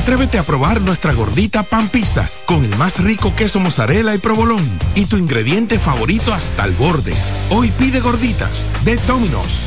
[0.00, 4.66] Atrévete a probar nuestra gordita pan pizza con el más rico queso mozzarella y provolón
[4.94, 7.12] y tu ingrediente favorito hasta el borde.
[7.50, 9.66] Hoy pide gorditas de Domino's.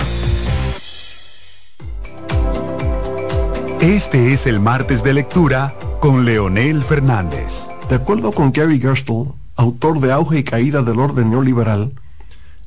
[3.80, 7.70] Este es el martes de lectura con Leonel Fernández.
[7.88, 11.93] De acuerdo con Gary Gerstle, autor de Auge y Caída del Orden Neoliberal,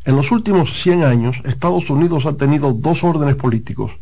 [0.05, 3.99] en los últimos 100 años Estados Unidos ha tenido dos órdenes políticos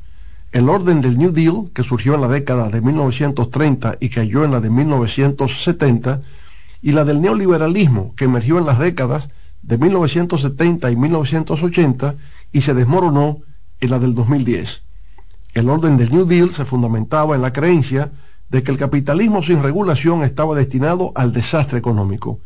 [0.54, 4.52] el orden del New Deal, que surgió en la década de 1930 y cayó en
[4.52, 6.22] la de 1970,
[6.80, 9.30] y la del neoliberalismo, que emergió en las décadas
[9.62, 12.14] de 1970 y 1980
[12.52, 13.40] y se desmoronó
[13.80, 14.82] en la del 2010.
[15.54, 18.12] El orden del New Deal se fundamentaba en la creencia
[18.48, 22.38] de que el capitalismo sin regulación estaba destinado al desastre económico.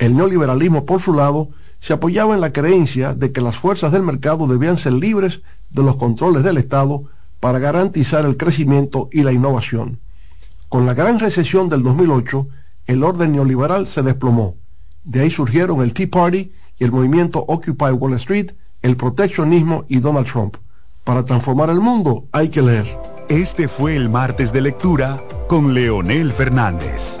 [0.00, 4.02] El neoliberalismo, por su lado, se apoyaba en la creencia de que las fuerzas del
[4.02, 7.04] mercado debían ser libres de los controles del Estado
[7.46, 10.00] para garantizar el crecimiento y la innovación.
[10.68, 12.48] Con la gran recesión del 2008,
[12.88, 14.56] el orden neoliberal se desplomó.
[15.04, 18.50] De ahí surgieron el Tea Party y el movimiento Occupy Wall Street,
[18.82, 20.56] el proteccionismo y Donald Trump.
[21.04, 22.98] Para transformar el mundo hay que leer.
[23.28, 27.20] Este fue el martes de lectura con Leonel Fernández.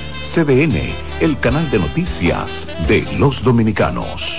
[0.33, 4.31] CDN, el canal de noticias de los dominicanos.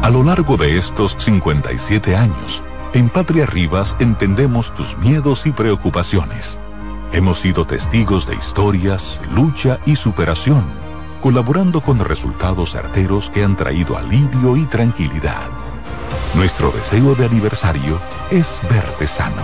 [0.00, 2.62] A lo largo de estos 57 años,
[2.94, 6.58] en Patria Rivas entendemos tus miedos y preocupaciones.
[7.12, 10.64] Hemos sido testigos de historias, lucha y superación,
[11.20, 15.48] colaborando con resultados certeros que han traído alivio y tranquilidad.
[16.34, 18.00] Nuestro deseo de aniversario
[18.30, 19.42] es verte sano,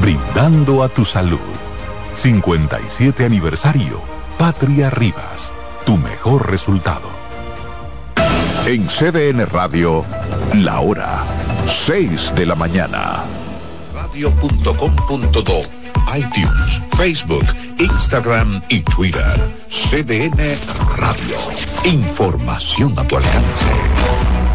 [0.00, 1.63] brindando a tu salud.
[2.14, 4.02] 57 aniversario.
[4.38, 5.52] Patria Rivas.
[5.84, 7.08] Tu mejor resultado.
[8.66, 10.04] En CDN Radio,
[10.54, 11.22] la hora
[11.68, 13.24] 6 de la mañana.
[13.94, 15.60] Radio.com.do,
[16.16, 17.44] iTunes, Facebook,
[17.78, 19.54] Instagram y Twitter.
[19.68, 20.56] CDN
[20.96, 21.36] Radio.
[21.84, 24.53] Información a tu alcance.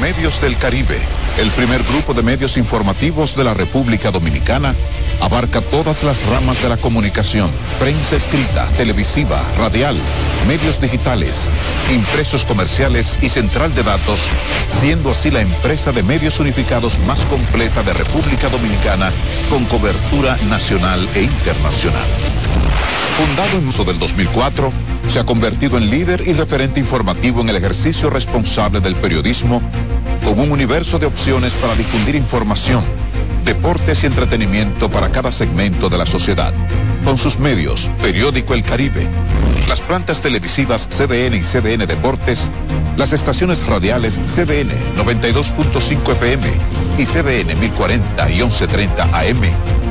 [0.00, 0.98] Multimedios del Caribe
[1.38, 4.74] el primer grupo de medios informativos de la República Dominicana
[5.20, 9.96] abarca todas las ramas de la comunicación, prensa escrita, televisiva, radial,
[10.48, 11.36] medios digitales,
[11.90, 14.20] impresos comerciales y central de datos,
[14.80, 19.10] siendo así la empresa de medios unificados más completa de República Dominicana
[19.50, 22.39] con cobertura nacional e internacional.
[23.16, 24.72] Fundado en uso del 2004,
[25.08, 29.60] se ha convertido en líder y referente informativo en el ejercicio responsable del periodismo,
[30.24, 32.82] con un universo de opciones para difundir información,
[33.44, 36.52] deportes y entretenimiento para cada segmento de la sociedad.
[37.04, 39.06] Con sus medios, Periódico El Caribe,
[39.68, 42.48] las plantas televisivas CDN y CDN Deportes,
[42.96, 49.40] las estaciones radiales CDN 92.5 FM y CDN 1040 y 1130 AM,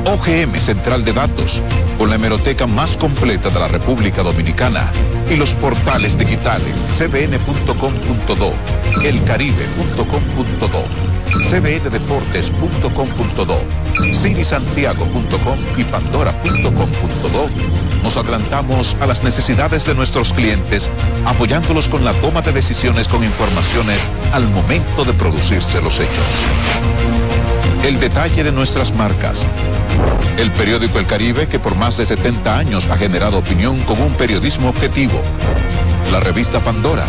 [0.06, 1.60] OGM Central de Datos,
[1.98, 4.88] con la hemeroteca más completa de la República Dominicana
[5.28, 8.54] y los portales digitales cdn.com.do,
[9.02, 10.84] elcaribe.com.do,
[11.50, 13.58] cdndeportes.com.do,
[14.14, 17.50] cinisantiago.com y pandora.com.do.
[18.04, 20.88] Nos adelantamos a las necesidades de nuestros clientes,
[21.26, 23.98] apoyándolos con la toma de decisiones con informaciones
[24.32, 26.99] al momento de producirse los hechos.
[27.84, 29.40] El detalle de nuestras marcas.
[30.38, 34.12] El periódico El Caribe, que por más de 70 años ha generado opinión con un
[34.14, 35.20] periodismo objetivo.
[36.12, 37.04] La revista Pandora,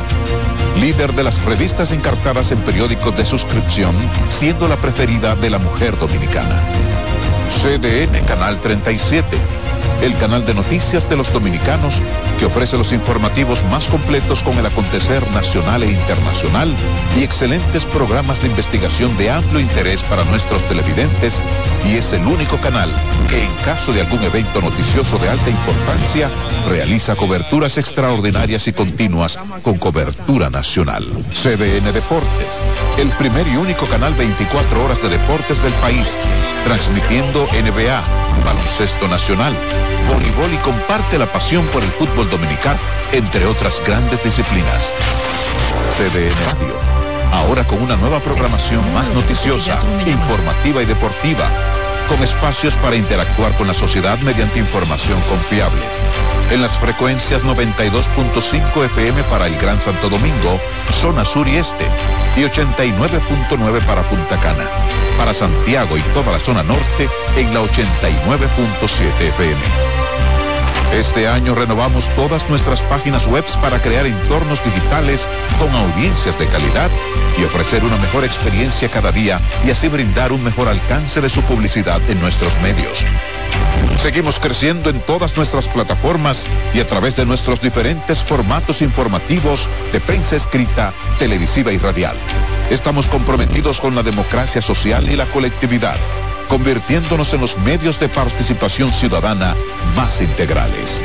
[0.80, 3.96] líder de las revistas encartadas en periódicos de suscripción,
[4.30, 6.56] siendo la preferida de la mujer dominicana.
[7.64, 9.38] CDN Canal 37
[10.02, 12.02] el canal de noticias de los dominicanos
[12.40, 16.74] que ofrece los informativos más completos con el acontecer nacional e internacional
[17.18, 21.40] y excelentes programas de investigación de amplio interés para nuestros televidentes
[21.88, 22.90] y es el único canal
[23.30, 26.30] que en caso de algún evento noticioso de alta importancia
[26.68, 31.06] realiza coberturas extraordinarias y continuas con cobertura nacional.
[31.30, 32.48] CDN Deportes,
[32.98, 36.08] el primer y único canal 24 horas de deportes del país,
[36.66, 38.04] transmitiendo NBA,
[38.44, 39.54] baloncesto nacional,
[40.08, 42.80] voleibol y comparte la pasión por el fútbol dominicano,
[43.12, 44.92] entre otras grandes disciplinas.
[45.98, 46.76] CDN Radio.
[47.34, 51.50] Ahora con una nueva programación más noticiosa, informativa y deportiva,
[52.12, 55.82] con espacios para interactuar con la sociedad mediante información confiable.
[56.52, 60.60] En las frecuencias 92.5 FM para el Gran Santo Domingo,
[61.02, 61.86] zona sur y este,
[62.36, 64.68] y 89.9 para Punta Cana.
[65.18, 70.01] Para Santiago y toda la zona norte en la 89.7 FM.
[70.94, 75.26] Este año renovamos todas nuestras páginas web para crear entornos digitales
[75.58, 76.92] con audiencias de calidad
[77.38, 81.42] y ofrecer una mejor experiencia cada día y así brindar un mejor alcance de su
[81.44, 83.06] publicidad en nuestros medios.
[84.00, 90.02] Seguimos creciendo en todas nuestras plataformas y a través de nuestros diferentes formatos informativos de
[90.02, 92.18] prensa escrita, televisiva y radial.
[92.70, 95.96] Estamos comprometidos con la democracia social y la colectividad
[96.52, 99.56] convirtiéndonos en los medios de participación ciudadana
[99.96, 101.02] más integrales.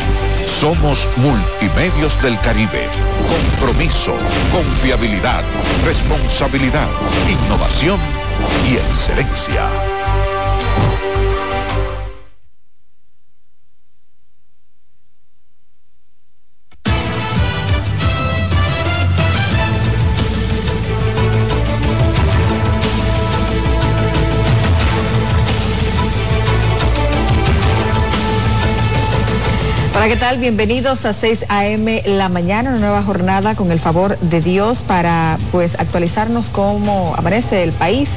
[0.59, 2.89] Somos Multimedios del Caribe.
[3.61, 4.17] Compromiso,
[4.51, 5.45] confiabilidad,
[5.85, 6.89] responsabilidad,
[7.31, 8.01] innovación
[8.69, 9.96] y excelencia.
[30.17, 30.39] ¿Qué tal?
[30.39, 32.03] Bienvenidos a 6 a.m.
[32.07, 37.63] la mañana, una nueva jornada con el favor de Dios para pues actualizarnos cómo amanece
[37.63, 38.13] el país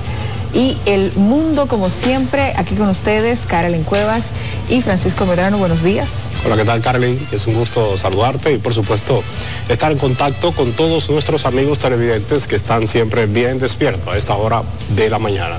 [0.54, 2.54] y el mundo como siempre.
[2.56, 4.32] Aquí con ustedes, Carolyn Cuevas
[4.70, 5.58] y Francisco Medrano.
[5.58, 6.10] Buenos días.
[6.46, 7.20] Hola, ¿qué tal, Carolyn?
[7.34, 9.22] Es un gusto saludarte y por supuesto
[9.68, 14.36] estar en contacto con todos nuestros amigos televidentes que están siempre bien despiertos a esta
[14.36, 14.64] hora
[14.96, 15.58] de la mañana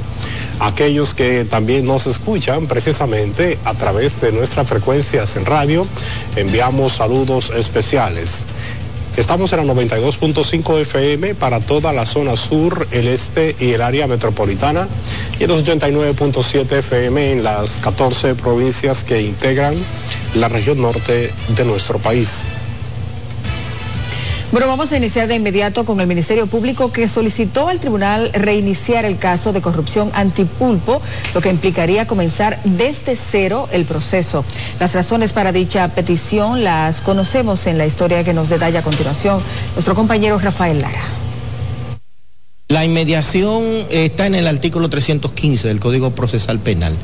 [0.61, 5.87] aquellos que también nos escuchan precisamente a través de nuestras frecuencias en radio.
[6.37, 8.45] Enviamos saludos especiales.
[9.17, 14.07] Estamos en la 92.5 FM para toda la zona sur, el este y el área
[14.07, 14.89] metropolitana
[15.41, 19.75] y los 89.7 FM en las 14 provincias que integran
[20.35, 22.45] la región norte de nuestro país.
[24.53, 29.05] Bueno, vamos a iniciar de inmediato con el Ministerio Público que solicitó al tribunal reiniciar
[29.05, 31.01] el caso de corrupción antipulpo,
[31.35, 34.45] lo que implicaría comenzar desde cero el proceso.
[34.81, 39.41] Las razones para dicha petición las conocemos en la historia que nos detalla a continuación
[39.75, 41.05] nuestro compañero Rafael Lara.
[42.67, 46.97] La inmediación está en el artículo 315 del Código Procesal Penal.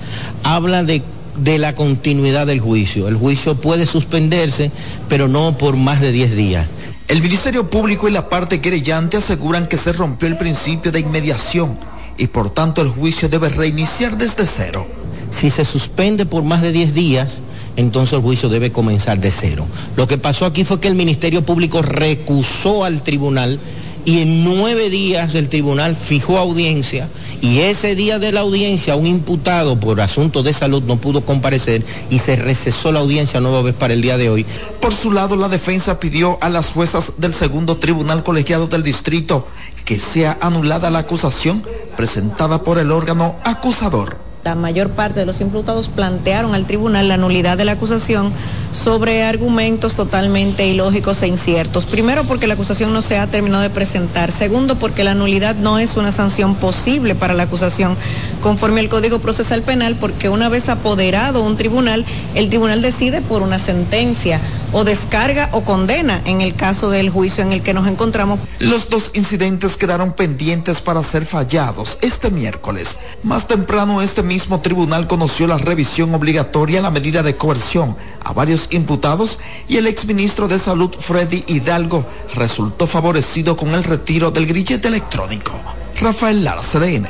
[0.43, 1.03] Habla de
[1.37, 3.09] de la continuidad del juicio.
[3.09, 4.71] El juicio puede suspenderse,
[5.09, 6.67] pero no por más de 10 días.
[7.09, 11.79] El Ministerio Público y la parte querellante aseguran que se rompió el principio de inmediación
[12.19, 14.89] y por tanto el juicio debe reiniciar desde cero.
[15.31, 17.43] Si se suspende por más de 10 días,
[17.77, 19.69] entonces el juicio debe comenzar de cero.
[19.97, 23.61] Lo que pasó aquí fue que el Ministerio Público recusó al tribunal
[24.07, 27.11] y en nueve días el tribunal fijó audiencia
[27.43, 31.85] y ese día de la audiencia un imputado por asuntos de salud no pudo comparecer
[32.09, 34.47] y se recesó la audiencia nueva vez para el día de hoy.
[34.81, 39.49] Por su lado, la defensa pidió a las juezas del segundo tribunal colegiado del distrito
[39.85, 41.65] que sea anulada la acusación
[41.97, 47.17] presentada por el órgano acusador la mayor parte de los imputados plantearon al tribunal la
[47.17, 48.33] nulidad de la acusación
[48.71, 51.85] sobre argumentos totalmente ilógicos e inciertos.
[51.85, 54.31] Primero, porque la acusación no se ha terminado de presentar.
[54.31, 57.97] Segundo, porque la nulidad no es una sanción posible para la acusación
[58.41, 62.05] conforme al Código Procesal Penal, porque una vez apoderado un tribunal,
[62.37, 64.41] el tribunal decide por una sentencia
[64.77, 68.39] o descarga o condena en el caso del juicio en el que nos encontramos.
[68.59, 72.99] Los dos incidentes quedaron pendientes para ser fallados este miércoles.
[73.23, 78.35] Más temprano este mismo tribunal conoció la revisión obligatoria a la medida de coerción a
[78.35, 82.05] varios imputados y el exministro de Salud Freddy Hidalgo
[82.35, 85.53] resultó favorecido con el retiro del grillete electrónico.
[85.99, 87.09] Rafael Lara, CDN.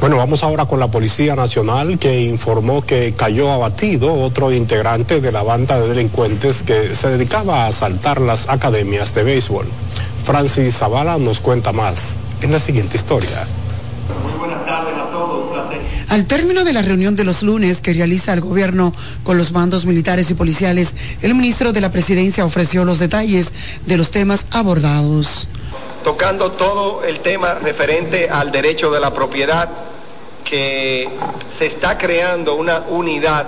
[0.00, 5.32] Bueno, vamos ahora con la Policía Nacional que informó que cayó abatido otro integrante de
[5.32, 9.66] la banda de delincuentes que se dedicaba a asaltar las academias de béisbol.
[10.24, 13.44] Francis Zavala nos cuenta más en la siguiente historia.
[14.22, 15.80] Muy buenas tardes a todos, un placer.
[16.10, 18.92] Al término de la reunión de los lunes que realiza el gobierno
[19.24, 23.52] con los mandos militares y policiales, el ministro de la Presidencia ofreció los detalles
[23.84, 25.48] de los temas abordados.
[26.04, 29.68] Tocando todo el tema referente al derecho de la propiedad,
[30.48, 31.08] que
[31.56, 33.46] se está creando una unidad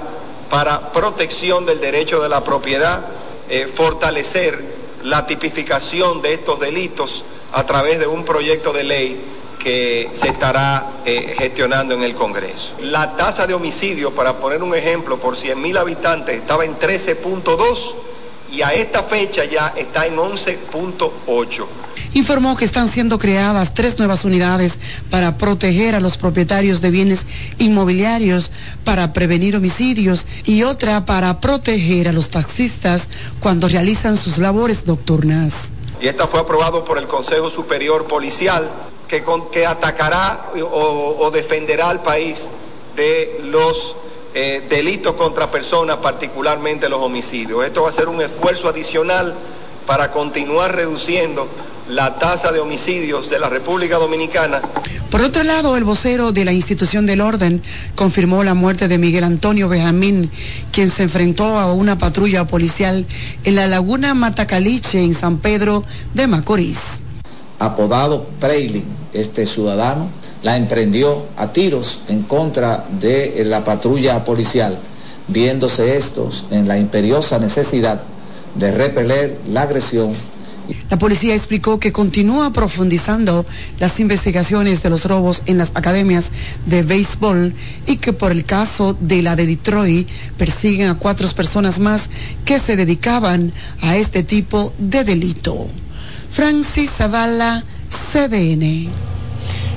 [0.50, 3.00] para protección del derecho de la propiedad,
[3.48, 4.62] eh, fortalecer
[5.04, 9.20] la tipificación de estos delitos a través de un proyecto de ley
[9.58, 12.72] que se estará eh, gestionando en el Congreso.
[12.80, 17.94] La tasa de homicidio, para poner un ejemplo, por 100.000 habitantes estaba en 13.2
[18.52, 21.66] y a esta fecha ya está en 11.8.
[22.14, 24.78] informó que están siendo creadas tres nuevas unidades
[25.10, 27.26] para proteger a los propietarios de bienes
[27.58, 28.50] inmobiliarios,
[28.84, 33.08] para prevenir homicidios y otra para proteger a los taxistas
[33.40, 35.72] cuando realizan sus labores nocturnas.
[36.00, 38.70] Y esta fue aprobado por el Consejo Superior Policial
[39.06, 42.46] que, que atacará o, defenderá al país
[42.96, 43.96] de los
[44.32, 47.64] eh, delitos contra personas, particularmente los homicidios.
[47.64, 49.34] Esto va a ser un esfuerzo adicional
[49.86, 51.48] para continuar reduciendo
[51.88, 54.60] la tasa de homicidios de la República Dominicana.
[55.10, 57.62] Por otro lado, el vocero de la institución del orden
[57.96, 60.30] confirmó la muerte de Miguel Antonio Benjamín,
[60.70, 63.06] quien se enfrentó a una patrulla policial
[63.42, 65.84] en la laguna Matacaliche, en San Pedro
[66.14, 67.00] de Macorís.
[67.58, 70.08] Apodado Preilin, este ciudadano,
[70.42, 74.78] la emprendió a tiros en contra de la patrulla policial,
[75.28, 78.00] viéndose estos en la imperiosa necesidad
[78.54, 80.12] de repeler la agresión.
[80.90, 83.46] La policía explicó que continúa profundizando
[83.78, 86.30] las investigaciones de los robos en las academias
[86.66, 87.54] de béisbol
[87.86, 92.08] y que por el caso de la de Detroit persiguen a cuatro personas más
[92.44, 95.68] que se dedicaban a este tipo de delito.
[96.30, 97.64] Francis Zavala,
[98.12, 99.19] CDN.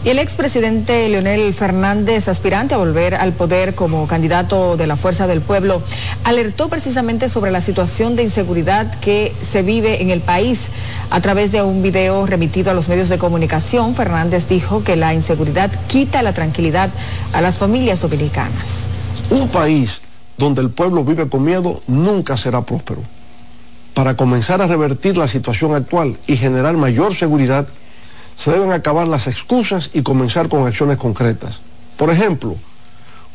[0.06, 5.28] Y el expresidente Leonel Fernández, aspirante a volver al poder como candidato de la Fuerza
[5.28, 5.82] del Pueblo,
[6.26, 10.72] alertó precisamente sobre la situación de inseguridad que se vive en el país.
[11.10, 15.14] A través de un video remitido a los medios de comunicación, Fernández dijo que la
[15.14, 16.90] inseguridad quita la tranquilidad
[17.32, 18.84] a las familias dominicanas.
[19.30, 20.02] Un país
[20.38, 23.02] donde el pueblo vive con miedo nunca será próspero.
[23.94, 27.68] Para comenzar a revertir la situación actual y generar mayor seguridad,
[28.38, 31.62] se deben acabar las excusas y comenzar con acciones concretas.
[31.98, 32.56] Por ejemplo,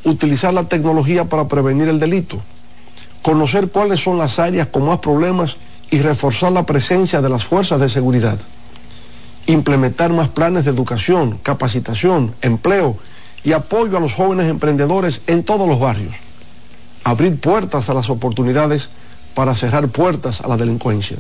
[0.05, 2.41] utilizar la tecnología para prevenir el delito,
[3.23, 5.57] conocer cuáles son las áreas con más problemas
[5.91, 8.39] y reforzar la presencia de las fuerzas de seguridad,
[9.47, 12.97] implementar más planes de educación, capacitación, empleo
[13.45, 16.15] y apoyo a los jóvenes emprendedores en todos los barrios,
[17.05, 18.91] abrir puertas a las oportunidades
[19.39, 21.17] para cerrar puertas a la delincuencia.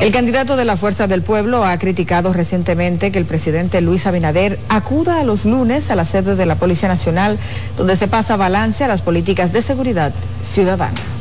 [0.00, 4.58] El candidato de la Fuerza del Pueblo ha criticado recientemente que el presidente Luis Abinader
[4.68, 7.38] acuda a los lunes a la sede de la Policía Nacional,
[7.76, 11.17] donde se pasa balance a las políticas de seguridad ciudadana.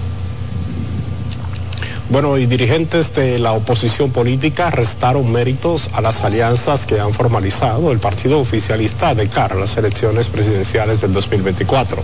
[2.09, 7.91] Bueno, y dirigentes de la oposición política restaron méritos a las alianzas que han formalizado
[7.91, 12.01] el partido oficialista de cara a las elecciones presidenciales del 2024.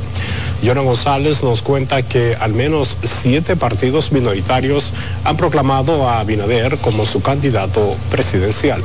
[0.62, 4.92] Jonan González nos cuenta que al menos siete partidos minoritarios
[5.24, 8.82] han proclamado a Abinader como su candidato presidencial.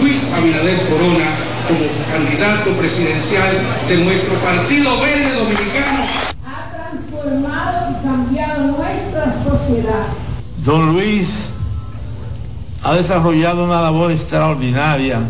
[0.00, 1.30] Luis Abinader Corona
[1.66, 3.56] como candidato presidencial
[3.88, 6.04] de nuestro Partido Verde Dominicano.
[6.44, 9.34] Ha transformado y cambiado nuestra
[9.70, 10.06] sociedad.
[10.64, 11.46] Don Luis
[12.82, 15.20] ha desarrollado una labor extraordinaria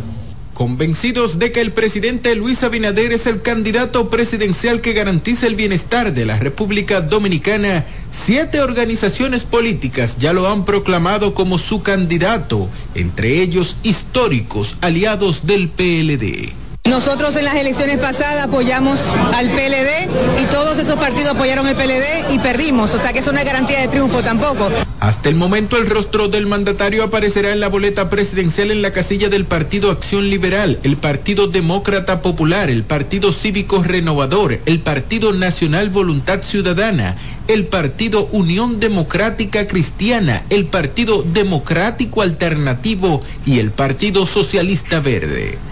[0.55, 6.13] convencidos de que el presidente Luis Abinader es el candidato presidencial que garantiza el bienestar
[6.13, 13.41] de la República Dominicana, siete organizaciones políticas ya lo han proclamado como su candidato, entre
[13.41, 16.53] ellos históricos aliados del PLD.
[16.85, 18.99] Nosotros en las elecciones pasadas apoyamos
[19.35, 23.33] al PLD y todos esos partidos apoyaron el PLD y perdimos, o sea que eso
[23.33, 24.69] no es garantía de triunfo tampoco.
[24.99, 29.29] Hasta el momento el rostro del mandatario aparecerá en la boleta presidencial en la casilla
[29.29, 35.91] del Partido Acción Liberal, el Partido Demócrata Popular, el Partido Cívico Renovador, el Partido Nacional
[35.91, 45.01] Voluntad Ciudadana, el Partido Unión Democrática Cristiana, el Partido Democrático Alternativo y el Partido Socialista
[45.01, 45.70] Verde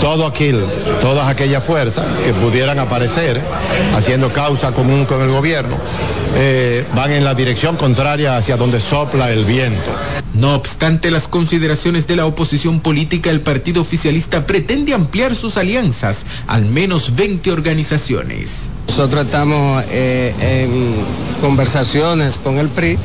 [0.00, 0.64] todo aquel,
[1.00, 3.40] todas aquellas fuerzas que pudieran aparecer
[3.94, 5.76] haciendo causa común con el gobierno,
[6.36, 9.90] eh, van en la dirección contraria hacia donde sopla el viento.
[10.32, 16.24] No obstante las consideraciones de la oposición política, el partido oficialista pretende ampliar sus alianzas,
[16.46, 18.70] al menos 20 organizaciones.
[18.88, 20.94] Nosotros estamos eh, en
[21.40, 22.96] conversaciones con el PRI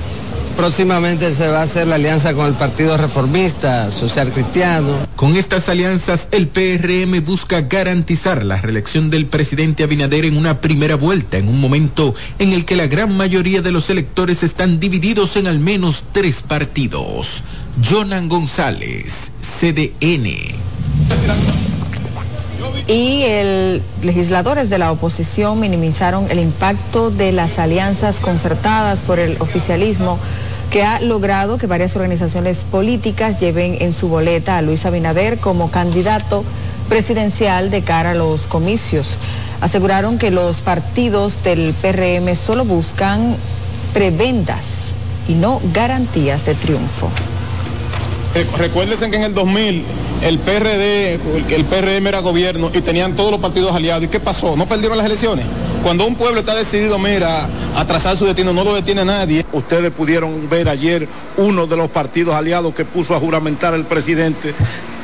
[0.57, 4.95] Próximamente se va a hacer la alianza con el Partido Reformista, Social Cristiano.
[5.17, 10.95] Con estas alianzas, el PRM busca garantizar la reelección del presidente Abinader en una primera
[10.95, 15.35] vuelta, en un momento en el que la gran mayoría de los electores están divididos
[15.35, 17.43] en al menos tres partidos.
[17.83, 20.55] Jonan González, CDN.
[22.87, 29.37] Y el, legisladores de la oposición minimizaron el impacto de las alianzas concertadas por el
[29.39, 30.19] oficialismo
[30.75, 35.71] que ha logrado que varias organizaciones políticas lleven en su boleta a Luis Abinader como
[35.71, 36.43] candidato
[36.89, 39.17] presidencial de cara a los comicios.
[39.61, 43.37] Aseguraron que los partidos del PRM solo buscan
[43.93, 44.87] prebendas
[45.29, 47.09] y no garantías de triunfo.
[48.57, 49.85] Recuérdense que en el 2000
[50.23, 51.21] el PRD,
[51.55, 54.03] el PRM era gobierno y tenían todos los partidos aliados.
[54.03, 54.57] ¿Y qué pasó?
[54.57, 55.45] ¿No perdieron las elecciones?
[55.85, 59.45] Cuando un pueblo está decidido, mira, a trazar su destino, no lo detiene nadie.
[59.53, 64.55] Ustedes pudieron ver ayer uno de los partidos aliados que puso a juramentar el presidente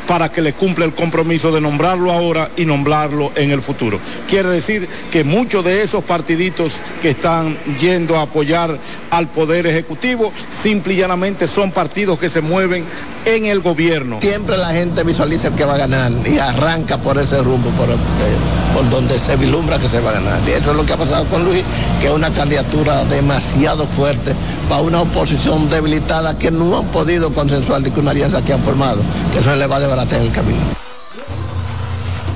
[0.08, 4.00] para que le cumpla el compromiso de nombrarlo ahora y nombrarlo en el futuro.
[4.30, 8.78] Quiere decir que muchos de esos partiditos que están yendo a apoyar
[9.10, 12.86] al Poder Ejecutivo simple y llanamente son partidos que se mueven
[13.26, 14.20] en el gobierno.
[14.22, 17.90] Siempre la gente visualiza el que va a ganar y arranca por ese rumbo, por,
[17.90, 17.96] eh,
[18.90, 20.40] donde se vislumbra que se va a ganar.
[20.48, 21.64] Y eso es lo que ha pasado con Luis,
[22.00, 24.34] que es una candidatura demasiado fuerte
[24.72, 28.64] para una oposición debilitada que no han podido consensuar ni con una alianza que han
[28.64, 29.02] formado,
[29.34, 30.62] que eso le va a desbaratar el camino.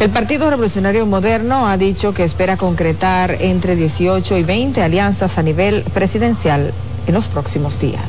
[0.02, 5.44] El Partido Revolucionario Moderno ha dicho que espera concretar entre 18 y 20 alianzas a
[5.44, 6.74] nivel presidencial
[7.08, 8.04] en los próximos días.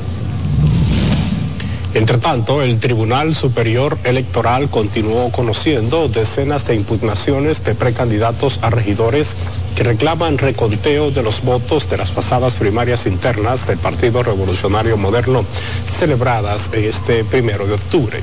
[1.94, 9.36] Entre tanto, el Tribunal Superior Electoral continuó conociendo decenas de impugnaciones de precandidatos a regidores
[9.76, 15.44] que reclaman reconteo de los votos de las pasadas primarias internas del Partido Revolucionario Moderno
[15.84, 18.20] celebradas este primero de octubre.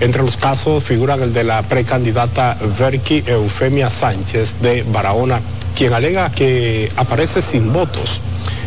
[0.00, 5.40] Entre los casos figuran el de la precandidata Verki Eufemia Sánchez de Barahona,
[5.76, 8.20] quien alega que aparece sin votos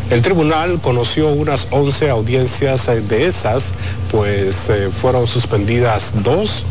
[0.10, 3.74] el tribunal conoció unas 11 audiencias de esas,
[4.10, 6.63] pues eh, fueron suspendidas dos,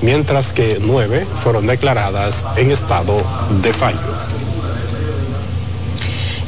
[0.00, 3.14] mientras que nueve fueron declaradas en estado
[3.62, 4.39] de fallo.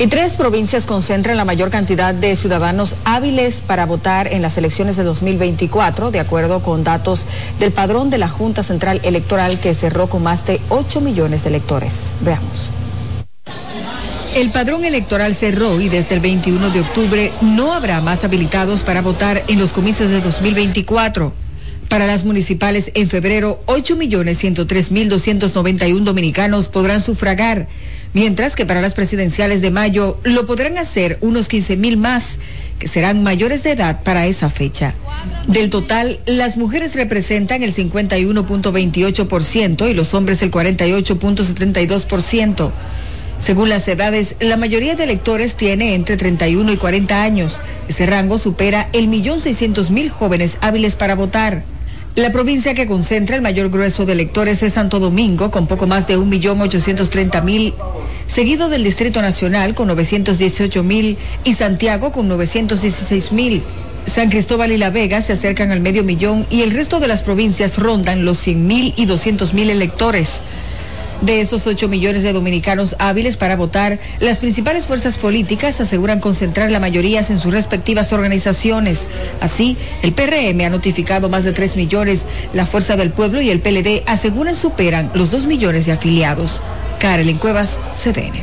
[0.03, 4.97] Y tres provincias concentran la mayor cantidad de ciudadanos hábiles para votar en las elecciones
[4.97, 7.25] de 2024, de acuerdo con datos
[7.61, 11.51] del padrón de la Junta Central Electoral que cerró con más de 8 millones de
[11.51, 12.15] electores.
[12.23, 12.71] Veamos.
[14.35, 19.03] El padrón electoral cerró y desde el 21 de octubre no habrá más habilitados para
[19.03, 21.33] votar en los comicios de 2024.
[21.93, 27.69] Para las municipales en febrero, 8.103.291 dominicanos podrán sufragar,
[28.15, 32.39] mientras que para las presidenciales de mayo lo podrán hacer unos 15.000 más,
[32.79, 34.95] que serán mayores de edad para esa fecha.
[35.49, 42.71] Del total, las mujeres representan el 51.28% y los hombres el 48.72%.
[43.39, 47.61] Según las edades, la mayoría de electores tiene entre 31 y 40 años.
[47.87, 51.65] Ese rango supera el millón seiscientos mil jóvenes hábiles para votar.
[52.15, 56.07] La provincia que concentra el mayor grueso de electores es Santo Domingo, con poco más
[56.07, 57.73] de un millón ochocientos treinta mil,
[58.27, 63.63] seguido del Distrito Nacional con 918 mil y Santiago con 916 mil.
[64.07, 67.23] San Cristóbal y La Vega se acercan al medio millón y el resto de las
[67.23, 70.41] provincias rondan los 100 mil y 200 mil electores.
[71.23, 76.73] De esos 8 millones de dominicanos hábiles para votar, las principales fuerzas políticas aseguran concentrar
[76.73, 79.07] la mayoría en sus respectivas organizaciones.
[79.41, 83.61] Así, el PRM ha notificado más de 3 millones, la Fuerza del Pueblo y el
[83.61, 86.61] PLD aseguran superan los 2 millones de afiliados.
[86.99, 88.43] Karelin Cuevas, CDN.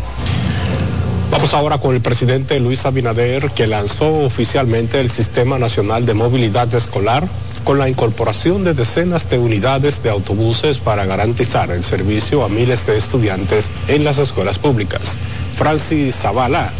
[1.32, 6.74] Vamos ahora con el presidente Luis Abinader, que lanzó oficialmente el Sistema Nacional de Movilidad
[6.74, 7.28] Escolar
[7.70, 12.88] con la incorporación de decenas de unidades de autobuses para garantizar el servicio a miles
[12.88, 15.20] de estudiantes en las escuelas públicas.
[15.54, 16.72] Francis Zavala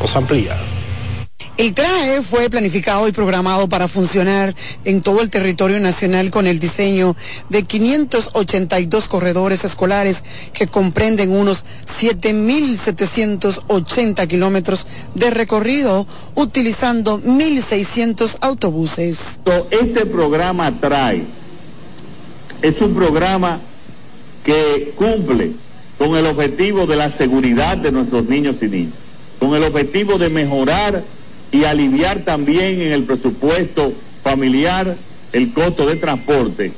[0.00, 0.54] nos amplía.
[1.58, 6.60] El traje fue planificado y programado para funcionar en todo el territorio nacional con el
[6.60, 7.16] diseño
[7.48, 19.40] de 582 corredores escolares que comprenden unos 7.780 kilómetros de recorrido utilizando 1.600 autobuses.
[19.72, 21.24] Este programa trae,
[22.62, 23.58] es un programa
[24.44, 25.50] que cumple
[25.98, 28.94] con el objetivo de la seguridad de nuestros niños y niñas,
[29.40, 31.02] con el objetivo de mejorar
[31.52, 34.96] y aliviar también en el presupuesto familiar
[35.32, 36.72] el costo de transporte.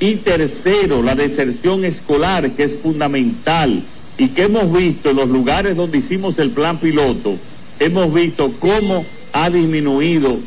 [0.00, 3.82] Y tercero, la deserción escolar, que es fundamental
[4.18, 7.36] y que hemos visto en los lugares donde hicimos el plan piloto,
[7.78, 10.38] hemos visto cómo ha disminuido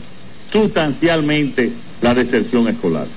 [0.51, 3.07] sustancialmente la deserción escolar.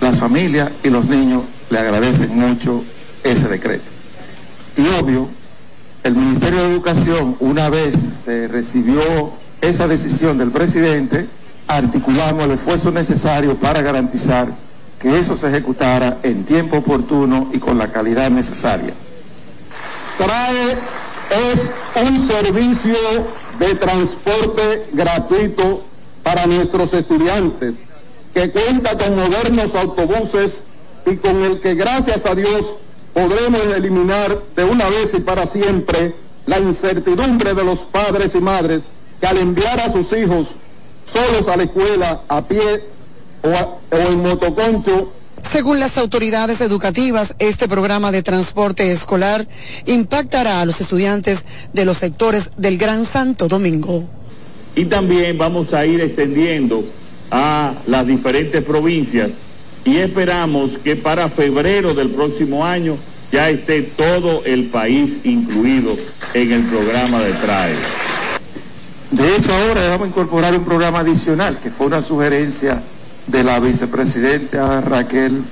[0.00, 2.84] Las familias y los niños le agradecen mucho
[3.24, 3.84] ese decreto.
[4.76, 5.28] Y obvio,
[6.04, 9.00] el Ministerio de Educación, una vez se recibió
[9.60, 11.26] esa decisión del presidente,
[11.66, 14.48] articulamos el esfuerzo necesario para garantizar
[14.98, 18.94] que eso se ejecutara en tiempo oportuno y con la calidad necesaria.
[20.16, 20.76] Trae
[21.52, 21.70] es
[22.02, 22.96] un servicio
[23.58, 25.84] de transporte gratuito
[26.22, 27.74] para nuestros estudiantes
[28.34, 30.64] que cuenta con modernos autobuses
[31.06, 32.74] y con el que gracias a Dios
[33.14, 36.14] podremos eliminar de una vez y para siempre
[36.46, 38.82] la incertidumbre de los padres y madres
[39.20, 40.54] que al enviar a sus hijos
[41.06, 42.84] solos a la escuela, a pie
[43.42, 49.46] o, o en motoconcho según las autoridades educativas, este programa de transporte escolar
[49.86, 54.04] impactará a los estudiantes de los sectores del Gran Santo Domingo.
[54.74, 56.84] Y también vamos a ir extendiendo
[57.30, 59.30] a las diferentes provincias
[59.84, 62.96] y esperamos que para febrero del próximo año
[63.32, 65.96] ya esté todo el país incluido
[66.34, 68.07] en el programa de TRAE.
[69.10, 72.82] De hecho, ahora vamos a incorporar un programa adicional, que fue una sugerencia
[73.26, 75.42] de la vicepresidenta Raquel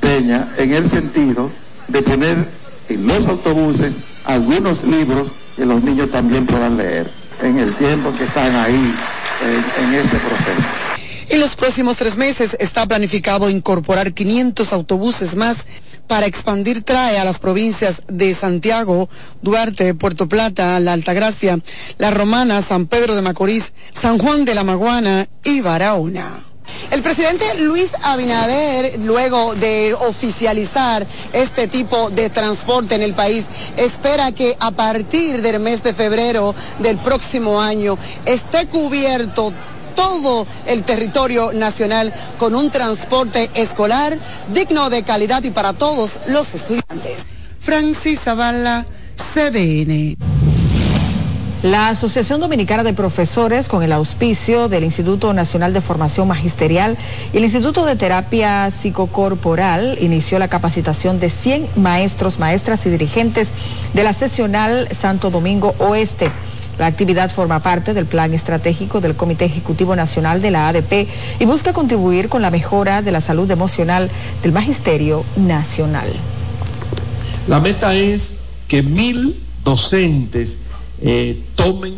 [0.00, 1.50] Peña, en el sentido
[1.88, 2.36] de poner
[2.88, 3.94] en los autobuses
[4.24, 7.10] algunos libros que los niños también puedan leer
[7.42, 8.94] en el tiempo que están ahí
[9.42, 10.68] en, en ese proceso.
[11.28, 15.66] En los próximos tres meses está planificado incorporar 500 autobuses más
[16.10, 19.08] para expandir TRAE a las provincias de Santiago,
[19.42, 21.60] Duarte, Puerto Plata, La Altagracia,
[21.98, 26.44] La Romana, San Pedro de Macorís, San Juan de la Maguana y Barahona.
[26.90, 33.44] El presidente Luis Abinader, luego de oficializar este tipo de transporte en el país,
[33.76, 39.54] espera que a partir del mes de febrero del próximo año esté cubierto
[39.94, 44.18] todo el territorio nacional con un transporte escolar
[44.52, 47.26] digno de calidad y para todos los estudiantes.
[47.58, 48.86] Francis Zavala,
[49.34, 50.16] CDN.
[51.62, 56.96] La Asociación Dominicana de Profesores, con el auspicio del Instituto Nacional de Formación Magisterial
[57.34, 63.50] y el Instituto de Terapia Psicocorporal, inició la capacitación de 100 maestros, maestras y dirigentes
[63.92, 66.30] de la sesional Santo Domingo Oeste.
[66.80, 71.06] La actividad forma parte del plan estratégico del Comité Ejecutivo Nacional de la ADP
[71.38, 74.08] y busca contribuir con la mejora de la salud emocional
[74.42, 76.08] del Magisterio Nacional.
[77.48, 78.32] La meta es
[78.66, 80.56] que mil docentes
[81.02, 81.96] eh, tomen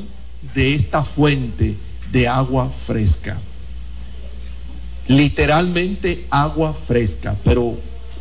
[0.53, 1.77] de esta fuente
[2.11, 3.39] de agua fresca.
[5.07, 7.77] Literalmente agua fresca, pero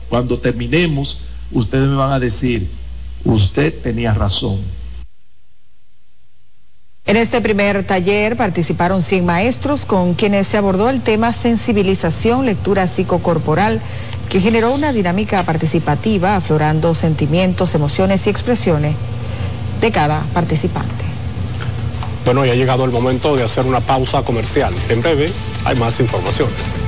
[0.10, 1.22] cuando terminemos,
[1.52, 2.70] ustedes me van a decir,
[3.26, 4.60] usted tenía razón.
[7.06, 12.88] En este primer taller participaron 100 maestros con quienes se abordó el tema sensibilización, lectura
[12.88, 13.82] psicocorporal,
[14.30, 18.96] que generó una dinámica participativa, aflorando sentimientos, emociones y expresiones
[19.82, 21.04] de cada participante.
[22.24, 24.74] Bueno, ya ha llegado el momento de hacer una pausa comercial.
[24.90, 25.32] En breve
[25.66, 26.82] hay más informaciones.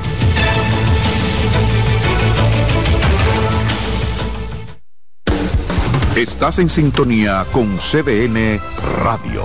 [6.16, 8.60] Estás en sintonía con CDN
[9.02, 9.44] Radio.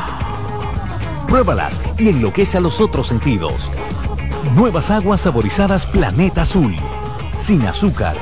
[1.31, 3.71] Pruébalas y enloquece a los otros sentidos.
[4.53, 6.75] Nuevas aguas saborizadas Planeta Azul.
[7.37, 8.17] Sin azúcar.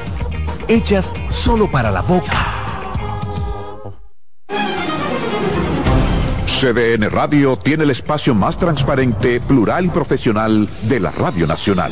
[0.67, 2.37] Hechas solo para la boca.
[6.45, 11.91] CDN Radio tiene el espacio más transparente, plural y profesional de la Radio Nacional.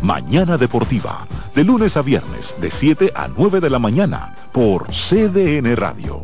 [0.00, 5.74] Mañana Deportiva, de lunes a viernes, de 7 a 9 de la mañana, por CDN
[5.74, 6.22] Radio.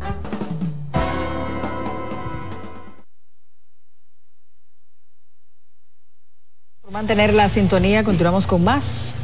[6.81, 9.15] Por mantener la sintonía, continuamos con más.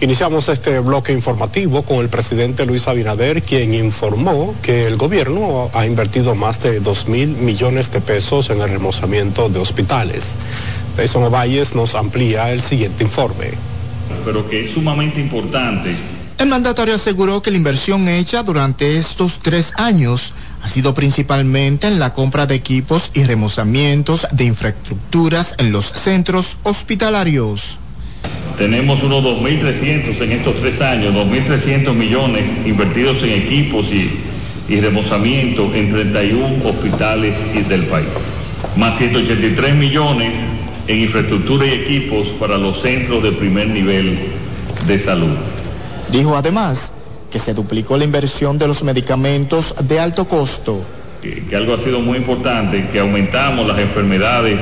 [0.00, 5.86] Iniciamos este bloque informativo con el presidente Luis Abinader, quien informó que el gobierno ha
[5.86, 10.36] invertido más de 2 mil millones de pesos en el remozamiento de hospitales.
[10.96, 13.50] Jason Valles nos amplía el siguiente informe.
[14.24, 15.94] Pero que es sumamente importante
[16.38, 21.98] El mandatario aseguró que la inversión hecha durante estos tres años ha sido principalmente en
[21.98, 27.78] la compra de equipos y remozamientos de infraestructuras en los centros hospitalarios.
[28.58, 34.10] Tenemos unos 2.300 en estos tres años, 2.300 millones invertidos en equipos y,
[34.68, 37.36] y remozamiento en 31 hospitales
[37.68, 38.08] del país,
[38.76, 40.53] más 183 millones
[40.86, 44.18] en infraestructura y equipos para los centros de primer nivel
[44.86, 45.36] de salud.
[46.10, 46.92] Dijo además
[47.30, 50.84] que se duplicó la inversión de los medicamentos de alto costo.
[51.20, 54.60] Que, que algo ha sido muy importante, que aumentamos las enfermedades,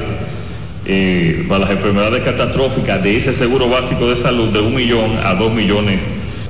[0.84, 5.34] eh, para las enfermedades catastróficas de ese seguro básico de salud de un millón a
[5.34, 6.00] dos millones.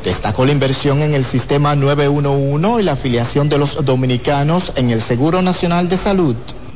[0.03, 5.03] Destacó la inversión en el sistema 911 y la afiliación de los dominicanos en el
[5.03, 6.35] Seguro Nacional de Salud.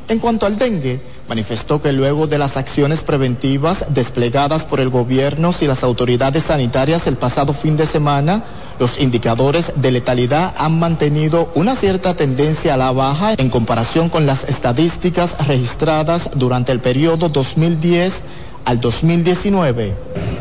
[0.08, 5.50] En cuanto al dengue, manifestó que luego de las acciones preventivas desplegadas por el gobierno
[5.60, 8.44] y las autoridades sanitarias el pasado fin de semana,
[8.78, 14.26] los indicadores de letalidad han mantenido una cierta tendencia a la baja en comparación con
[14.26, 18.24] las estadísticas registradas durante el periodo 2010
[18.64, 19.92] al 2019.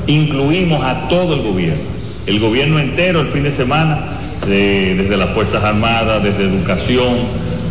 [0.06, 1.84] Incluimos a todo el gobierno,
[2.28, 4.12] el gobierno entero el fin de semana,
[4.46, 7.16] de, desde las Fuerzas Armadas, desde Educación,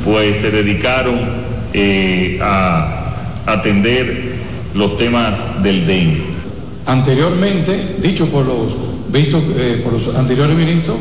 [0.05, 4.35] pues se dedicaron eh, a atender
[4.75, 6.23] los temas del dengue.
[6.87, 8.75] Anteriormente, dicho por los,
[9.13, 10.97] visto, eh, por los anteriores ministros,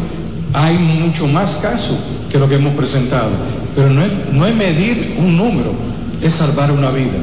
[0.51, 1.99] hay mucho más casos
[2.31, 3.29] que lo que hemos presentado.
[3.75, 5.73] Pero no es, no es medir un número,
[6.21, 7.13] es salvar una vida.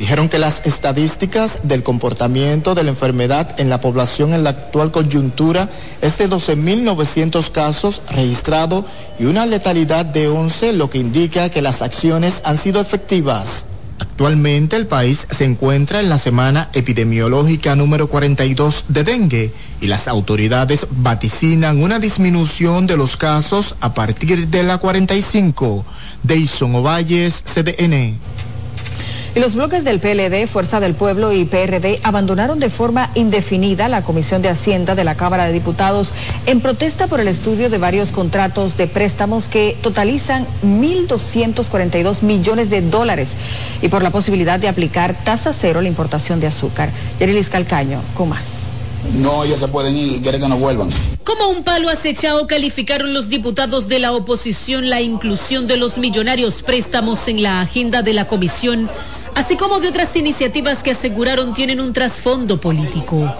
[0.00, 4.90] Dijeron que las estadísticas del comportamiento de la enfermedad en la población en la actual
[4.90, 5.68] coyuntura
[6.00, 8.86] es de 12.900 casos registrados
[9.18, 13.66] y una letalidad de 11, lo que indica que las acciones han sido efectivas.
[13.98, 20.08] Actualmente el país se encuentra en la semana epidemiológica número 42 de dengue y las
[20.08, 25.84] autoridades vaticinan una disminución de los casos a partir de la 45.
[26.22, 28.18] Deison Ovalles, CDN.
[29.34, 34.02] Y los bloques del PLD, Fuerza del Pueblo y PRD abandonaron de forma indefinida la
[34.02, 36.12] Comisión de Hacienda de la Cámara de Diputados
[36.46, 42.82] en protesta por el estudio de varios contratos de préstamos que totalizan 1.242 millones de
[42.82, 43.30] dólares
[43.80, 46.90] y por la posibilidad de aplicar tasa cero a la importación de azúcar.
[47.20, 48.60] Yerilis Calcaño, con más.
[49.14, 50.90] No, ellos se pueden ir y quieren que no vuelvan.
[51.24, 56.62] Como un palo acechado calificaron los diputados de la oposición la inclusión de los millonarios
[56.62, 58.90] préstamos en la agenda de la comisión
[59.34, 63.32] así como de otras iniciativas que aseguraron tienen un trasfondo político.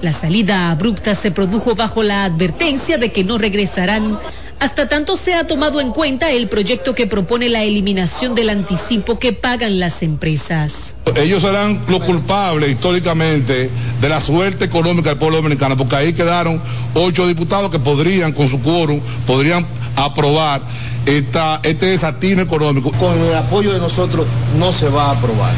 [0.00, 4.18] La salida abrupta se produjo bajo la advertencia de que no regresarán
[4.62, 9.18] hasta tanto se ha tomado en cuenta el proyecto que propone la eliminación del anticipo
[9.18, 10.94] que pagan las empresas.
[11.16, 13.68] Ellos serán los culpables históricamente
[14.00, 16.62] de la suerte económica del pueblo dominicano, porque ahí quedaron
[16.94, 20.60] ocho diputados que podrían, con su quórum, podrían aprobar
[21.06, 22.92] esta, este desatino económico.
[22.92, 24.26] Con el apoyo de nosotros
[24.58, 25.54] no se va a aprobar.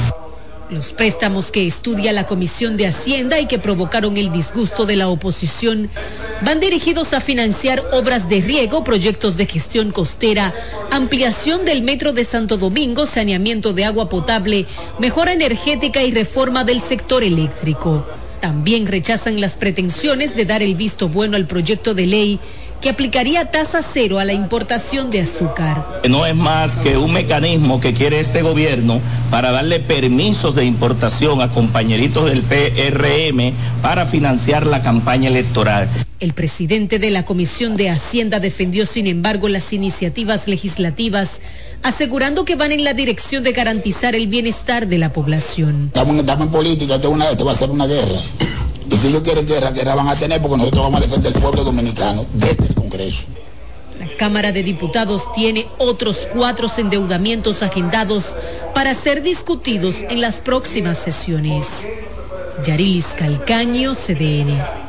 [0.70, 5.08] Los préstamos que estudia la Comisión de Hacienda y que provocaron el disgusto de la
[5.08, 5.90] oposición
[6.40, 10.54] van dirigidos a financiar obras de riego, proyectos de gestión costera,
[10.90, 14.64] ampliación del metro de Santo Domingo, saneamiento de agua potable,
[14.98, 18.06] mejora energética y reforma del sector eléctrico.
[18.40, 22.40] También rechazan las pretensiones de dar el visto bueno al proyecto de ley
[22.84, 26.02] que aplicaría tasa cero a la importación de azúcar.
[26.06, 31.40] No es más que un mecanismo que quiere este gobierno para darle permisos de importación
[31.40, 35.88] a compañeritos del PRM para financiar la campaña electoral.
[36.20, 41.40] El presidente de la Comisión de Hacienda defendió, sin embargo, las iniciativas legislativas,
[41.82, 45.86] asegurando que van en la dirección de garantizar el bienestar de la población.
[45.86, 48.18] Estamos, estamos en política, esto, una, esto va a ser una guerra.
[48.94, 51.42] Y si ellos quieren guerra, guerra van a tener porque nosotros vamos a defender el
[51.42, 53.26] pueblo dominicano desde el Congreso.
[53.98, 58.36] La Cámara de Diputados tiene otros cuatro endeudamientos agendados
[58.72, 61.88] para ser discutidos en las próximas sesiones.
[62.64, 64.83] Yarilis Calcaño, CDN.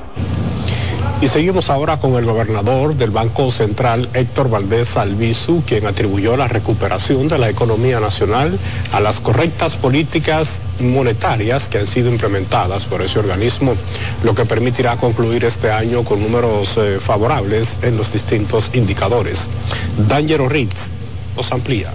[1.21, 6.49] Y seguimos ahora con el gobernador del Banco Central, Héctor Valdés Albizu, quien atribuyó la
[6.49, 8.57] recuperación de la economía nacional
[8.91, 13.75] a las correctas políticas monetarias que han sido implementadas por ese organismo,
[14.23, 19.49] lo que permitirá concluir este año con números eh, favorables en los distintos indicadores.
[20.09, 20.89] Dangero Ritz
[21.37, 21.91] nos amplía.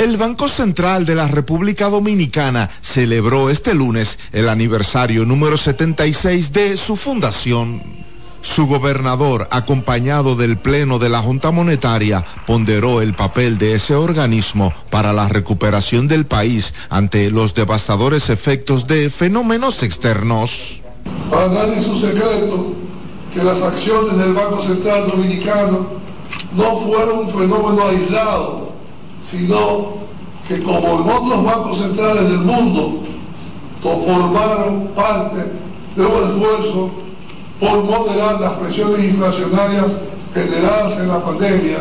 [0.00, 6.78] El Banco Central de la República Dominicana celebró este lunes el aniversario número 76 de
[6.78, 7.82] su fundación.
[8.40, 14.72] Su gobernador, acompañado del Pleno de la Junta Monetaria, ponderó el papel de ese organismo
[14.88, 20.80] para la recuperación del país ante los devastadores efectos de fenómenos externos.
[21.30, 22.72] Para nadie es un secreto
[23.34, 25.88] que las acciones del Banco Central Dominicano
[26.56, 28.69] no fueron un fenómeno aislado,
[29.24, 29.98] sino
[30.48, 33.02] que como en otros bancos centrales del mundo,
[33.82, 35.38] formaron parte
[35.96, 36.90] de un esfuerzo
[37.58, 39.86] por moderar las presiones inflacionarias
[40.34, 41.78] generadas en la pandemia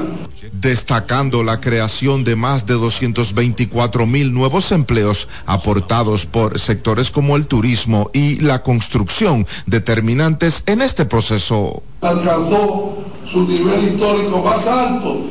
[0.52, 7.46] destacando la creación de más de 224 mil nuevos empleos aportados por sectores como el
[7.46, 11.84] turismo y la construcción, determinantes en este proceso.
[12.02, 12.98] Alcanzó
[13.30, 15.22] su nivel histórico más alto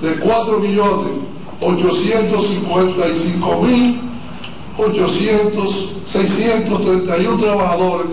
[0.00, 1.29] de 4 millones
[1.60, 4.10] 855 mil
[6.06, 8.08] 631 trabajadores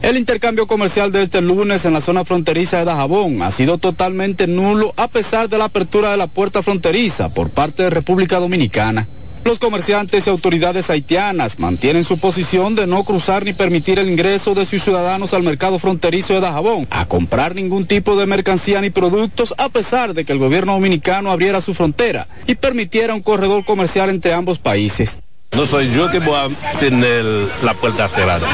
[0.00, 4.46] El intercambio comercial de este lunes en la zona fronteriza de Dajabón ha sido totalmente
[4.46, 9.06] nulo a pesar de la apertura de la puerta fronteriza por parte de República Dominicana.
[9.42, 14.54] Los comerciantes y autoridades haitianas mantienen su posición de no cruzar ni permitir el ingreso
[14.54, 18.90] de sus ciudadanos al mercado fronterizo de Dajabón a comprar ningún tipo de mercancía ni
[18.90, 23.64] productos a pesar de que el gobierno dominicano abriera su frontera y permitiera un corredor
[23.64, 25.20] comercial entre ambos países.
[25.56, 27.24] No soy yo que voy a tener
[27.64, 28.46] la puerta cerrada.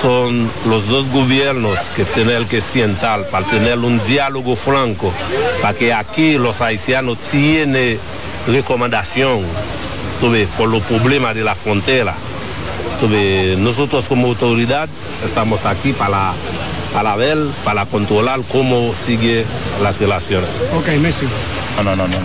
[0.00, 5.12] Son los dos gobiernos que tienen que sentar para tener un diálogo franco,
[5.60, 7.98] para que aquí los haitianos tienen
[8.48, 9.44] recomendación
[10.56, 12.14] por los problemas de la frontera.
[13.58, 14.88] nosotros como autoridad
[15.24, 16.32] estamos aquí para,
[16.92, 19.44] para ver, para controlar cómo siguen
[19.82, 20.68] las relaciones.
[20.74, 21.26] Ok, Messi.
[21.76, 22.16] No, no, no, no.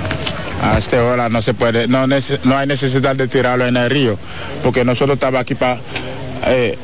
[0.63, 4.17] A esta hora no se puede, no, no hay necesidad de tirarlo en el río,
[4.63, 5.80] porque nosotros estamos aquí para...
[6.45, 6.77] Eh,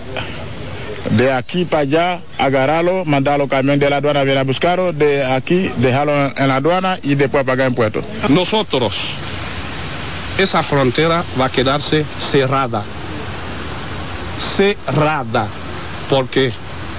[1.12, 5.72] de aquí para allá, agarrarlo, mandarlo camión de la aduana, viene a buscarlo, de aquí,
[5.78, 8.02] dejarlo en la aduana y después pagar en puerto.
[8.28, 9.14] Nosotros
[10.38, 12.84] esa frontera va a quedarse cerrada.
[14.56, 15.48] Cerrada.
[16.10, 16.52] Porque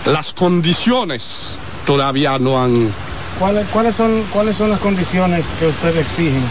[0.06, 2.90] las condiciones todavía no han...
[3.38, 6.42] ¿Cuáles, son, ¿Cuáles son las condiciones que ustedes exigen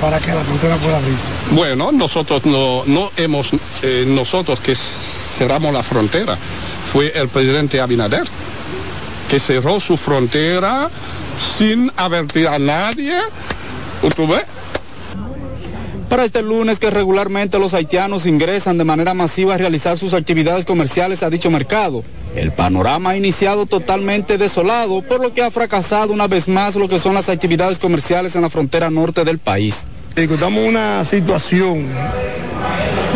[0.00, 1.30] para que la frontera pueda abrirse?
[1.52, 3.52] Bueno, nosotros no, no hemos,
[3.82, 6.36] eh, nosotros que cerramos la frontera,
[6.92, 8.24] fue el presidente Abinader,
[9.30, 10.90] que cerró su frontera
[11.56, 13.18] sin advertir a nadie.
[14.14, 14.44] ¿Tú ves?
[16.08, 20.64] Para este lunes que regularmente los haitianos ingresan de manera masiva a realizar sus actividades
[20.64, 22.04] comerciales a dicho mercado.
[22.36, 26.88] El panorama ha iniciado totalmente desolado, por lo que ha fracasado una vez más lo
[26.88, 29.86] que son las actividades comerciales en la frontera norte del país.
[30.16, 31.86] Estamos una situación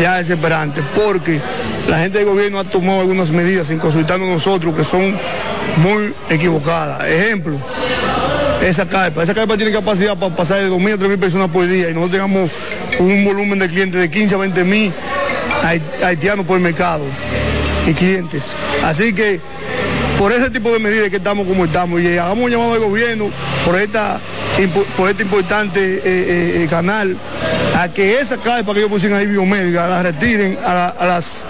[0.01, 1.41] ya desesperante porque
[1.89, 5.17] la gente del gobierno ha tomado algunas medidas sin consultarnos nosotros que son
[5.79, 7.09] muy equivocadas.
[7.09, 7.57] Ejemplo,
[8.63, 9.23] esa carpa.
[9.23, 12.11] Esa carpa tiene capacidad para pasar de 2.000 a 3.000 personas por día y nosotros
[12.13, 12.51] tengamos
[12.99, 14.93] un volumen de clientes de 15 a 20.000
[16.03, 17.05] haitianos por el mercado
[17.87, 18.55] y clientes.
[18.85, 19.41] Así que
[20.19, 23.31] por ese tipo de medidas que estamos como estamos y hagamos un llamado al gobierno
[23.65, 24.21] por esta
[24.97, 27.17] por este importante eh, eh, eh, canal
[27.77, 31.45] a que esa carpa que ellos pusieron ahí biomédica la retiren a, las,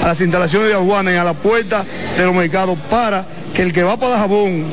[0.00, 1.84] a las instalaciones de aduana y a la puerta
[2.16, 4.66] de los mercados para que el que va para Jabón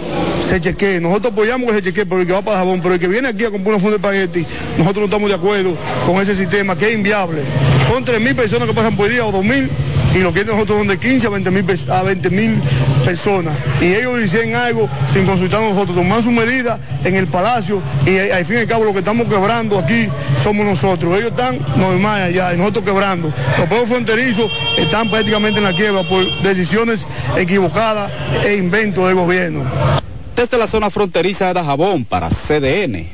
[0.49, 0.99] se chequee.
[0.99, 3.27] Nosotros apoyamos que se chequee por el que va para Jabón, pero el que viene
[3.27, 4.45] aquí a comprar una funda de espagueti,
[4.77, 7.41] nosotros no estamos de acuerdo con ese sistema que es inviable.
[7.87, 9.69] Son 3.000 personas que pasan por día o 2.000
[10.15, 12.61] y los clientes nosotros son de 15 a 20 mil a 20 mil
[13.05, 13.55] personas.
[13.79, 18.17] Y ellos hicieron algo sin consultar a nosotros, tomaron su medida en el palacio y
[18.17, 20.07] al fin y al cabo lo que estamos quebrando aquí
[20.41, 21.15] somos nosotros.
[21.15, 23.31] Ellos están normal allá nosotros quebrando.
[23.57, 27.05] Los pueblos fronterizos están prácticamente en la quiebra por decisiones
[27.37, 28.11] equivocadas
[28.43, 30.08] e inventos del gobierno.
[30.39, 33.09] Desde la zona fronteriza de Dajabón para CDN,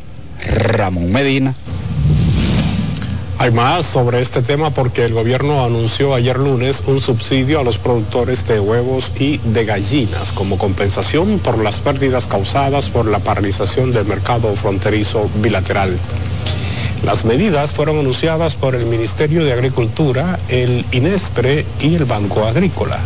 [0.48, 1.56] Ramón Medina.
[3.40, 7.80] Hay más sobre este tema porque el gobierno anunció ayer lunes un subsidio a los
[7.80, 13.92] productores de huevos y de gallinas como compensación por las pérdidas causadas por la paralización
[13.92, 15.98] del mercado fronterizo bilateral.
[17.04, 23.00] Las medidas fueron anunciadas por el Ministerio de Agricultura, el INESPRE y el Banco Agrícola.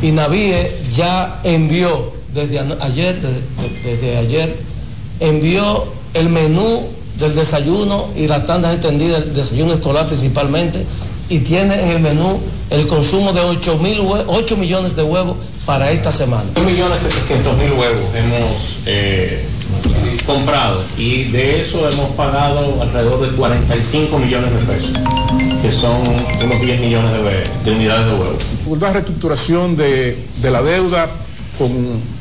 [0.00, 4.56] INAVIE ya envió desde ayer, desde, desde ayer,
[5.20, 5.84] envió
[6.14, 10.84] el menú del desayuno y las tandas extendidas, el desayuno escolar principalmente,
[11.28, 12.38] y tiene en el menú
[12.70, 16.44] el consumo de 8, mil 8 millones de huevos para esta semana.
[16.54, 19.44] 2 millones 700 mil huevos hemos eh,
[20.26, 24.92] comprado y de eso hemos pagado alrededor de 45 millones de pesos,
[25.62, 26.00] que son
[26.44, 28.42] unos 10 millones de, de unidades de huevos.
[28.66, 31.08] Una reestructuración de, de la deuda,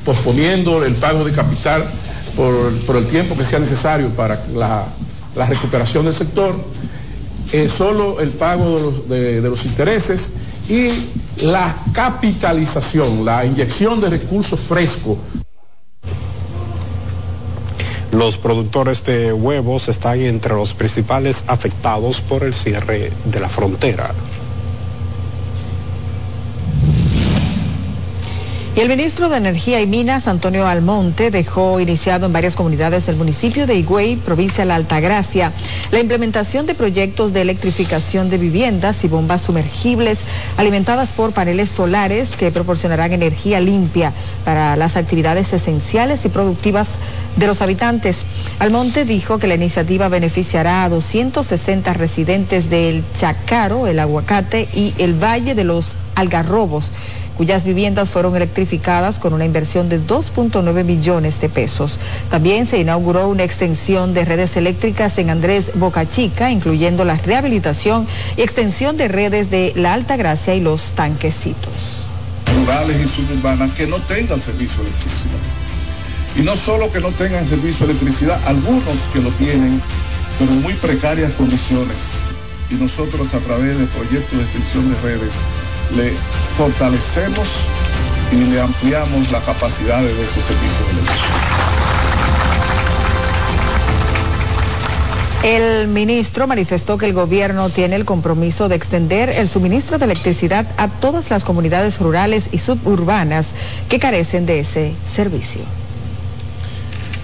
[0.04, 1.86] posponiendo el pago de capital
[2.36, 4.86] por, el tiempo que sea necesario para la,
[5.48, 6.56] recuperación del sector,
[7.70, 9.08] solo el pago de los,
[9.44, 10.32] de los, intereses
[10.70, 10.90] y
[11.46, 15.18] la capitalización, la inyección de recursos frescos.
[18.12, 24.14] Los productores de huevos están entre los principales afectados por el cierre de la frontera.
[28.76, 33.16] Y el ministro de Energía y Minas, Antonio Almonte, dejó iniciado en varias comunidades del
[33.16, 35.54] municipio de Higüey, provincia de la Altagracia,
[35.92, 40.20] la implementación de proyectos de electrificación de viviendas y bombas sumergibles
[40.58, 44.12] alimentadas por paneles solares que proporcionarán energía limpia
[44.44, 46.98] para las actividades esenciales y productivas
[47.38, 48.24] de los habitantes.
[48.60, 55.14] Almonte dijo que la iniciativa beneficiará a 260 residentes del Chacaro, el Aguacate y el
[55.14, 56.92] Valle de los Algarrobos
[57.38, 62.00] cuyas viviendas fueron electrificadas con una inversión de 2.9 millones de pesos.
[62.30, 68.08] También se inauguró una extensión de redes eléctricas en Andrés Boca Chica, incluyendo la rehabilitación
[68.38, 72.06] y extensión de redes de la Alta Gracia y los tanquecitos.
[72.58, 75.66] Rurales y suburbanas que no tengan servicio de electricidad.
[76.38, 79.82] Y no solo que no tengan servicio de electricidad, algunos que lo tienen,
[80.38, 81.98] pero en muy precarias condiciones.
[82.70, 85.34] Y nosotros a través de proyectos de extensión de redes
[85.96, 86.14] le
[86.58, 87.48] fortalecemos
[88.32, 90.88] y le ampliamos la capacidad de esos servicios
[95.44, 100.06] de El ministro manifestó que el gobierno tiene el compromiso de extender el suministro de
[100.06, 103.50] electricidad a todas las comunidades rurales y suburbanas
[103.88, 105.62] que carecen de ese servicio.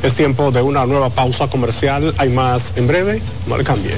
[0.04, 2.14] Es tiempo de una nueva pausa comercial.
[2.20, 3.22] Hay más en breve.
[3.48, 3.98] No le cambien.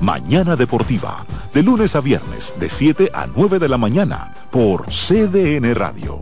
[0.00, 1.24] Mañana Deportiva,
[1.54, 6.20] de lunes a viernes, de 7 a 9 de la mañana, por CDN Radio.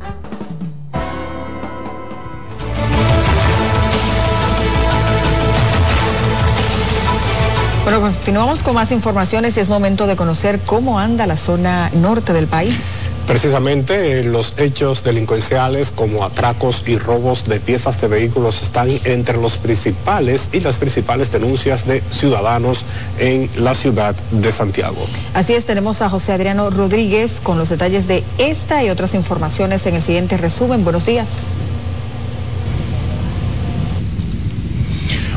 [7.83, 12.33] Bueno, continuamos con más informaciones y es momento de conocer cómo anda la zona norte
[12.33, 12.94] del país.
[13.27, 19.39] Precisamente eh, los hechos delincuenciales como atracos y robos de piezas de vehículos están entre
[19.39, 22.85] los principales y las principales denuncias de ciudadanos
[23.19, 24.99] en la ciudad de Santiago.
[25.33, 29.87] Así es, tenemos a José Adriano Rodríguez con los detalles de esta y otras informaciones
[29.87, 30.85] en el siguiente resumen.
[30.85, 31.29] Buenos días.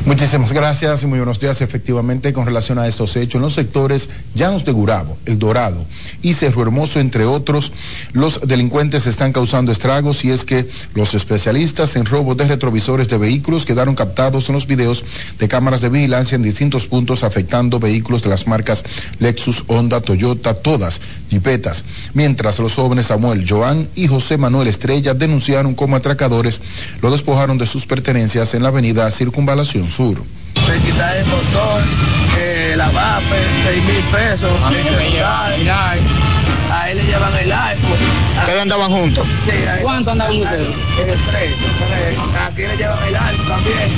[0.08, 1.60] Muchísimas gracias y muy buenos días.
[1.60, 5.86] Efectivamente, con relación a estos hechos, en los sectores Llanos de Gurabo, El Dorado
[6.22, 7.74] y Cerro Hermoso, entre otros,
[8.14, 13.18] los delincuentes están causando estragos y es que los especialistas en robo de retrovisores de
[13.18, 15.04] vehículos quedaron captados en los videos
[15.40, 18.86] de cámaras de vigilancia en distintos puntos afectando vehículos de las marcas
[19.20, 21.84] Lexus, Honda, Toyota, todas, jipetas.
[22.14, 26.62] Mientras los jóvenes Samuel Joan y José Manuel Estrella denunciaron como atracadores,
[27.02, 30.14] lo despojaron de sus pertenencias en la avenida Circunvalación Sur.
[30.14, 31.82] Le quitar el motor,
[32.38, 34.52] eh, la VAPE, 6 mil pesos.
[34.64, 37.98] A mí se me lleva el A él le llevan el iPhone.
[38.42, 39.26] ¿Ustedes andaban juntos?
[39.50, 40.68] Sí, ¿Cuánto andaban ustedes?
[41.02, 41.54] En el tren.
[42.46, 43.90] Aquí le llevan el iPhone también.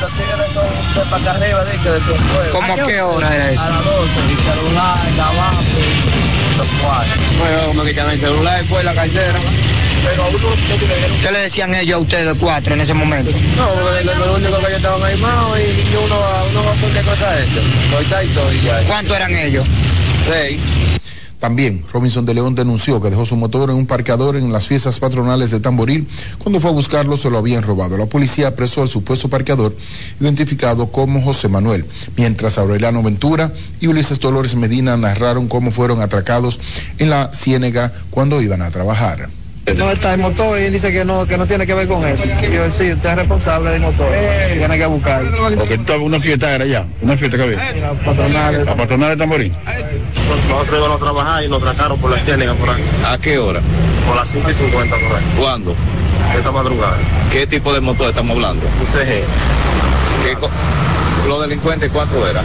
[0.00, 0.66] Los tigres son
[0.96, 2.50] de para acá arriba de que de su juego.
[2.50, 3.62] ¿Cómo a qué hora era eso?
[3.62, 7.22] A las 12, el celular, la VAPE, los cuatro.
[7.38, 9.38] Bueno, como que el celular después la cartera.
[10.04, 10.38] Pero a uno
[11.22, 13.30] ¿Qué le decían ellos a ustedes cuatro en ese momento?
[13.56, 16.16] No, lo, lo único que ellos estaban animados y uno,
[16.50, 17.60] uno va a poner cosa esto.
[17.90, 18.82] Todo y todo y ya.
[18.86, 19.64] ¿Cuántos eran ellos?
[20.26, 20.60] Seis.
[21.42, 25.00] También Robinson de León denunció que dejó su motor en un parqueador en las fiestas
[25.00, 26.06] patronales de Tamboril.
[26.38, 27.98] Cuando fue a buscarlo se lo habían robado.
[27.98, 29.74] La policía apresó al supuesto parqueador,
[30.20, 31.84] identificado como José Manuel,
[32.16, 36.60] mientras Aureliano Ventura y Ulises Dolores Medina narraron cómo fueron atracados
[36.98, 39.28] en la Ciénega cuando iban a trabajar.
[39.76, 42.04] No está el motor y él dice que no, que no tiene que ver con
[42.04, 42.24] eso.
[42.24, 44.08] Y yo sí, usted es responsable del motor,
[44.58, 45.22] tiene que buscar.
[45.56, 47.72] Porque estaba una fiesta era ya, una fiesta que había.
[47.80, 48.64] La patronal.
[48.64, 49.56] La patronal de Tamborín.
[50.48, 52.82] Nosotros íbamos a trabajar y nos tracaron por la ciénaga por ahí.
[53.06, 53.60] ¿A qué hora?
[54.06, 55.24] Por las 5 y 50 por ahí.
[55.38, 55.76] ¿Cuándo?
[56.36, 56.96] Esa madrugada.
[57.30, 58.66] ¿Qué tipo de motor estamos hablando?
[58.80, 59.22] Un CG.
[60.24, 62.42] ¿Qué ¿Los delincuentes cuánto era?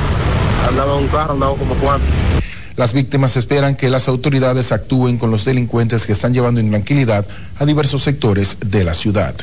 [0.67, 2.05] Andaba un carro, andaba como cuatro.
[2.77, 7.25] Las víctimas esperan que las autoridades actúen con los delincuentes que están llevando intranquilidad
[7.57, 9.35] a diversos sectores de la ciudad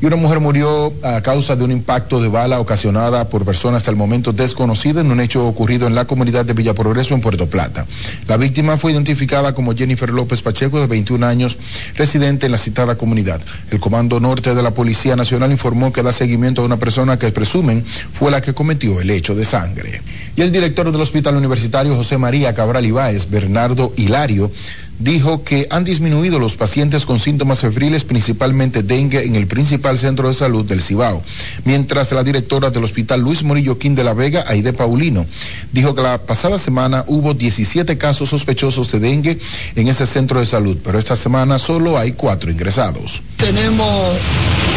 [0.00, 3.90] y una mujer murió a causa de un impacto de bala ocasionada por personas hasta
[3.90, 7.48] el momento desconocidas en un hecho ocurrido en la comunidad de Villa Progreso en Puerto
[7.48, 7.86] Plata.
[8.26, 11.58] La víctima fue identificada como Jennifer López Pacheco, de 21 años,
[11.96, 13.40] residente en la citada comunidad.
[13.70, 17.32] El Comando Norte de la Policía Nacional informó que da seguimiento a una persona que
[17.32, 20.02] presumen fue la que cometió el hecho de sangre.
[20.36, 24.50] Y el director del Hospital Universitario José María Cabral Ibáez, Bernardo Hilario,
[24.98, 30.28] dijo que han disminuido los pacientes con síntomas febriles, principalmente dengue, en el principal centro
[30.28, 31.22] de salud del Cibao.
[31.64, 35.26] Mientras la directora del Hospital Luis Morillo Quín de la Vega, Aide Paulino,
[35.72, 39.38] dijo que la pasada semana hubo 17 casos sospechosos de dengue
[39.74, 43.22] en ese centro de salud, pero esta semana solo hay cuatro ingresados.
[43.36, 44.16] Tenemos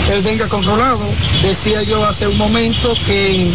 [0.10, 0.99] el dengue controlado.
[1.41, 3.53] Decía yo hace un momento que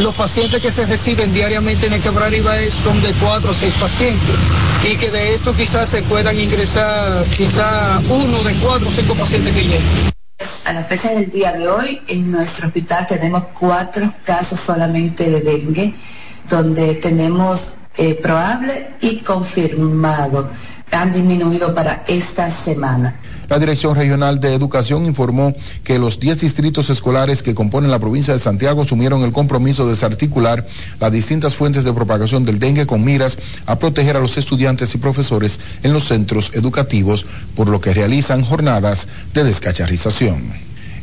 [0.00, 3.74] los pacientes que se reciben diariamente en el Quebrar Ibaez son de cuatro o seis
[3.74, 4.36] pacientes
[4.84, 9.54] y que de esto quizás se puedan ingresar quizá uno de cuatro o cinco pacientes
[9.54, 10.12] que lleguen.
[10.66, 15.40] A la fecha del día de hoy, en nuestro hospital tenemos cuatro casos solamente de
[15.40, 15.92] dengue,
[16.48, 17.60] donde tenemos
[17.96, 20.48] eh, probable y confirmado.
[20.92, 23.16] Han disminuido para esta semana.
[23.48, 28.34] La Dirección Regional de Educación informó que los 10 distritos escolares que componen la provincia
[28.34, 30.66] de Santiago asumieron el compromiso de desarticular
[31.00, 34.98] las distintas fuentes de propagación del dengue con miras a proteger a los estudiantes y
[34.98, 37.24] profesores en los centros educativos,
[37.56, 40.52] por lo que realizan jornadas de descacharrización.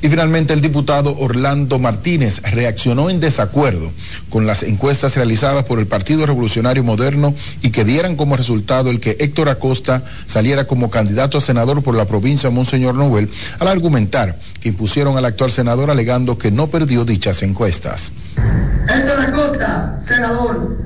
[0.05, 3.91] Y finalmente el diputado Orlando Martínez reaccionó en desacuerdo
[4.29, 7.33] con las encuestas realizadas por el Partido Revolucionario Moderno
[7.63, 11.95] y que dieran como resultado el que Héctor Acosta saliera como candidato a senador por
[11.95, 17.03] la provincia Monseñor Noel al argumentar que impusieron al actual senador alegando que no perdió
[17.03, 18.11] dichas encuestas.
[18.87, 20.77] Héctor Acosta, senador.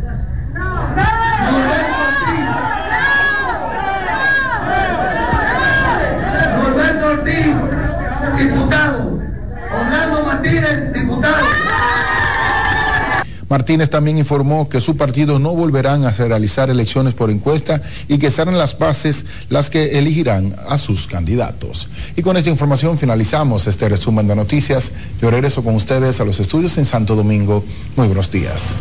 [13.49, 18.31] Martínez también informó que su partido no volverán a realizar elecciones por encuesta y que
[18.31, 21.89] serán las bases las que elegirán a sus candidatos.
[22.15, 24.91] Y con esta información finalizamos este resumen de noticias.
[25.21, 27.63] Yo regreso con ustedes a los estudios en Santo Domingo.
[27.95, 28.73] Muy buenos días.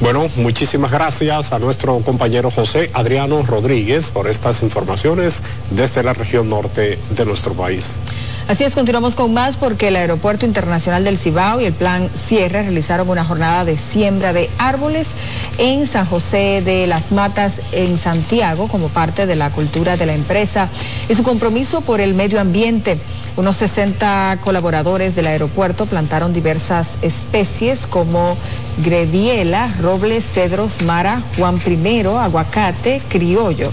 [0.00, 6.50] Bueno, muchísimas gracias a nuestro compañero José Adriano Rodríguez por estas informaciones desde la región
[6.50, 7.98] norte de nuestro país.
[8.46, 12.60] Así es, continuamos con más porque el Aeropuerto Internacional del Cibao y el Plan Sierra
[12.60, 15.08] realizaron una jornada de siembra de árboles
[15.56, 20.12] en San José de las Matas, en Santiago, como parte de la cultura de la
[20.12, 20.68] empresa
[21.08, 22.98] y su compromiso por el medio ambiente.
[23.36, 28.36] Unos 60 colaboradores del aeropuerto plantaron diversas especies como
[28.84, 33.72] grediela, robles, cedros, mara, Juan I, aguacate, criollo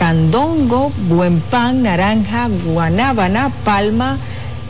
[0.00, 4.16] candongo, buen pan, naranja, guanábana, palma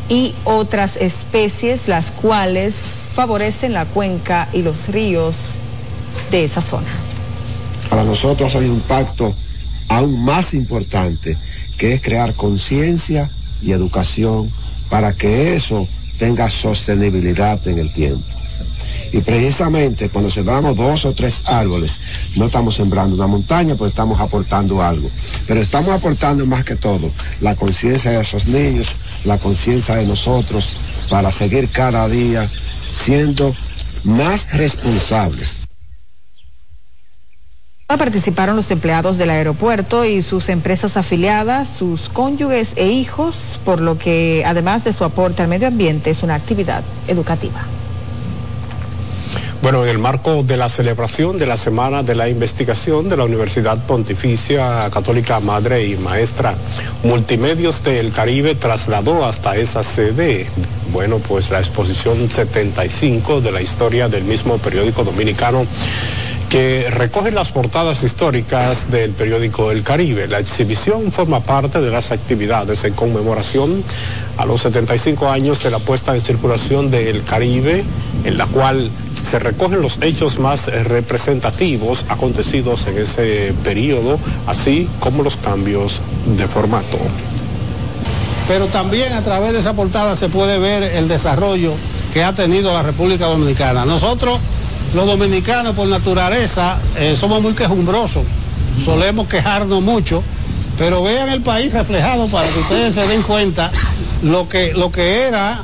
[0.09, 2.75] y otras especies, las cuales
[3.15, 5.53] favorecen la cuenca y los ríos
[6.33, 6.89] de esa zona.
[7.89, 9.33] Para nosotros hay un pacto
[9.87, 11.39] aún más importante,
[11.79, 13.31] que es crear conciencia
[13.63, 14.51] y educación
[14.89, 15.87] para que eso
[16.19, 18.40] tenga sostenibilidad en el tiempo.
[19.13, 21.99] Y precisamente cuando sembramos dos o tres árboles,
[22.37, 25.11] no estamos sembrando una montaña, pues estamos aportando algo.
[25.47, 30.77] Pero estamos aportando más que todo la conciencia de esos niños, la conciencia de nosotros,
[31.09, 32.51] para seguir cada día
[32.93, 33.55] siendo
[34.05, 35.57] más responsables.
[37.99, 43.99] Participaron los empleados del aeropuerto y sus empresas afiliadas, sus cónyuges e hijos, por lo
[43.99, 47.61] que además de su aporte al medio ambiente es una actividad educativa.
[49.63, 53.25] Bueno, en el marco de la celebración de la Semana de la Investigación de la
[53.25, 56.55] Universidad Pontificia Católica Madre y Maestra,
[57.05, 60.47] Multimedios del Caribe trasladó hasta esa sede,
[60.95, 65.67] bueno, pues la exposición 75 de la historia del mismo periódico dominicano
[66.49, 70.27] que recoge las portadas históricas del periódico El Caribe.
[70.27, 73.85] La exhibición forma parte de las actividades en conmemoración
[74.41, 77.85] a los 75 años de la puesta en circulación del Caribe,
[78.25, 85.23] en la cual se recogen los hechos más representativos acontecidos en ese periodo, así como
[85.23, 86.01] los cambios
[86.39, 86.97] de formato.
[88.49, 91.75] Pero también a través de esa portada se puede ver el desarrollo
[92.15, 93.85] que ha tenido la República Dominicana.
[93.85, 94.39] Nosotros
[94.95, 98.25] los dominicanos por naturaleza eh, somos muy quejumbrosos,
[98.83, 100.23] solemos quejarnos mucho,
[100.79, 103.71] pero vean el país reflejado para que ustedes se den cuenta
[104.23, 105.63] lo que, lo que era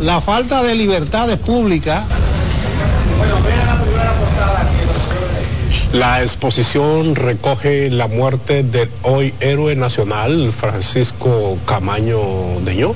[0.00, 2.04] la falta de libertades públicas.
[2.08, 3.78] La primera
[4.18, 5.96] portada aquí.
[5.96, 12.18] La exposición recoge la muerte del hoy héroe nacional Francisco Camaño
[12.64, 12.94] Deñó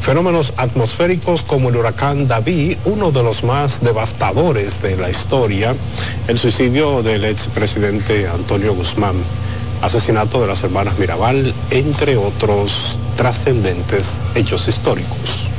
[0.00, 5.74] Fenómenos atmosféricos como el huracán David, uno de los más devastadores de la historia,
[6.28, 9.16] el suicidio del expresidente Antonio Guzmán,
[9.82, 15.50] asesinato de las hermanas Mirabal, entre otros trascendentes hechos históricos.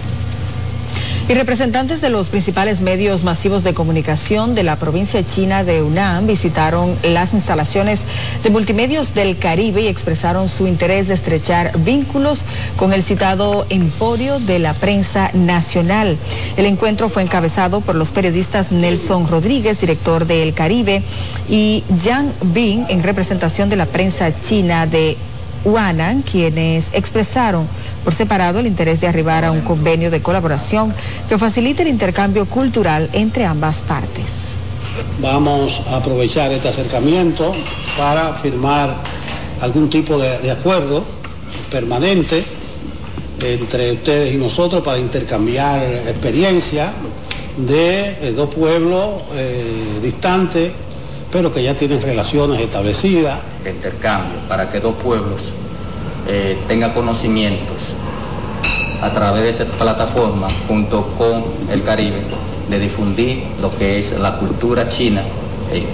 [1.28, 6.26] Y representantes de los principales medios masivos de comunicación de la provincia china de Hunan
[6.26, 7.99] visitaron las instalaciones
[8.41, 12.45] de multimedios del Caribe y expresaron su interés de estrechar vínculos
[12.78, 16.18] con el citado emporio de la prensa nacional.
[16.57, 21.03] El encuentro fue encabezado por los periodistas Nelson Rodríguez, director de El Caribe,
[21.47, 25.16] y Yang Bing, en representación de la prensa china de
[25.66, 27.68] Huanan, quienes expresaron
[28.03, 30.93] por separado el interés de arribar a un convenio de colaboración
[31.28, 34.26] que facilite el intercambio cultural entre ambas partes.
[35.22, 37.51] Vamos a aprovechar este acercamiento
[37.97, 38.95] para firmar
[39.62, 41.03] algún tipo de, de acuerdo
[41.70, 42.43] permanente
[43.41, 46.91] entre ustedes y nosotros para intercambiar experiencia
[47.57, 50.72] de eh, dos pueblos eh, distantes,
[51.32, 53.39] pero que ya tienen relaciones establecidas.
[53.63, 55.53] De intercambio para que dos pueblos
[56.27, 57.93] eh, tengan conocimientos
[59.01, 62.21] a través de esa plataforma junto con el Caribe
[62.69, 65.23] de difundir lo que es la cultura china
[65.71, 65.86] eh,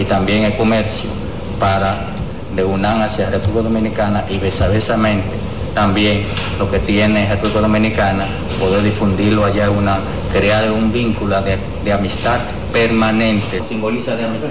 [0.00, 1.10] y también el comercio
[1.58, 2.10] para
[2.54, 5.36] de UNAM hacia República Dominicana y besavesamente
[5.74, 6.24] también
[6.58, 8.24] lo que tiene República Dominicana,
[8.58, 9.98] poder difundirlo allá, una,
[10.32, 11.36] crear un vínculo
[11.84, 12.40] de amistad
[12.72, 13.62] permanente.
[13.62, 14.48] Simboliza de amistad.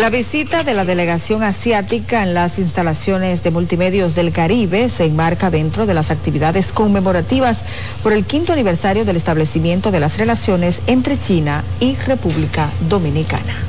[0.00, 5.50] La visita de la delegación asiática en las instalaciones de multimedios del Caribe se enmarca
[5.50, 7.64] dentro de las actividades conmemorativas
[8.02, 13.67] por el quinto aniversario del establecimiento de las relaciones entre China y República Dominicana.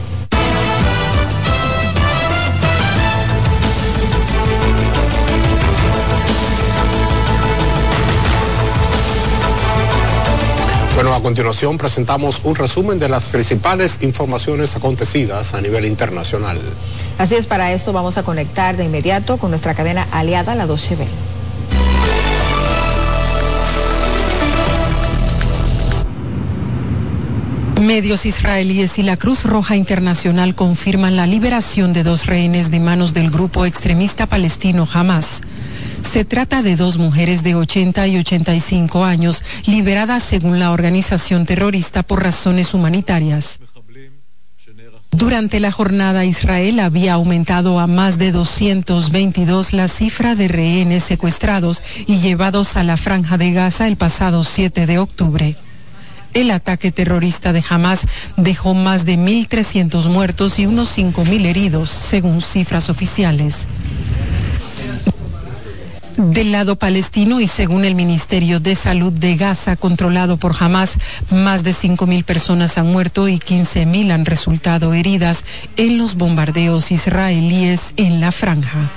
[10.99, 16.59] Bueno, a continuación presentamos un resumen de las principales informaciones acontecidas a nivel internacional.
[17.17, 21.05] Así es, para esto vamos a conectar de inmediato con nuestra cadena aliada, la 12B.
[27.79, 33.13] Medios israelíes y la Cruz Roja Internacional confirman la liberación de dos rehenes de manos
[33.13, 35.39] del grupo extremista palestino Hamas.
[36.03, 42.03] Se trata de dos mujeres de 80 y 85 años liberadas según la organización terrorista
[42.03, 43.59] por razones humanitarias.
[45.11, 51.83] Durante la jornada, Israel había aumentado a más de 222 la cifra de rehenes secuestrados
[52.05, 55.55] y llevados a la franja de Gaza el pasado 7 de octubre.
[56.33, 58.05] El ataque terrorista de Hamas
[58.37, 63.67] dejó más de 1.300 muertos y unos 5.000 heridos, según cifras oficiales.
[66.17, 70.97] Del lado palestino y según el Ministerio de Salud de Gaza, controlado por Hamas,
[71.31, 75.45] más de 5.000 personas han muerto y 15.000 han resultado heridas
[75.77, 78.89] en los bombardeos israelíes en la franja.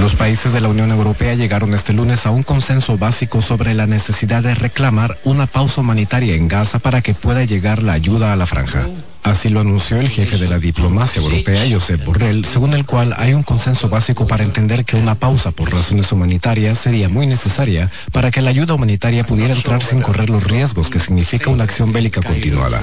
[0.00, 3.86] Los países de la Unión Europea llegaron este lunes a un consenso básico sobre la
[3.86, 8.36] necesidad de reclamar una pausa humanitaria en Gaza para que pueda llegar la ayuda a
[8.36, 8.86] la franja.
[9.22, 13.34] Así lo anunció el jefe de la diplomacia europea, Josep Borrell, según el cual hay
[13.34, 18.30] un consenso básico para entender que una pausa por razones humanitarias sería muy necesaria para
[18.30, 22.22] que la ayuda humanitaria pudiera entrar sin correr los riesgos que significa una acción bélica
[22.22, 22.82] continuada.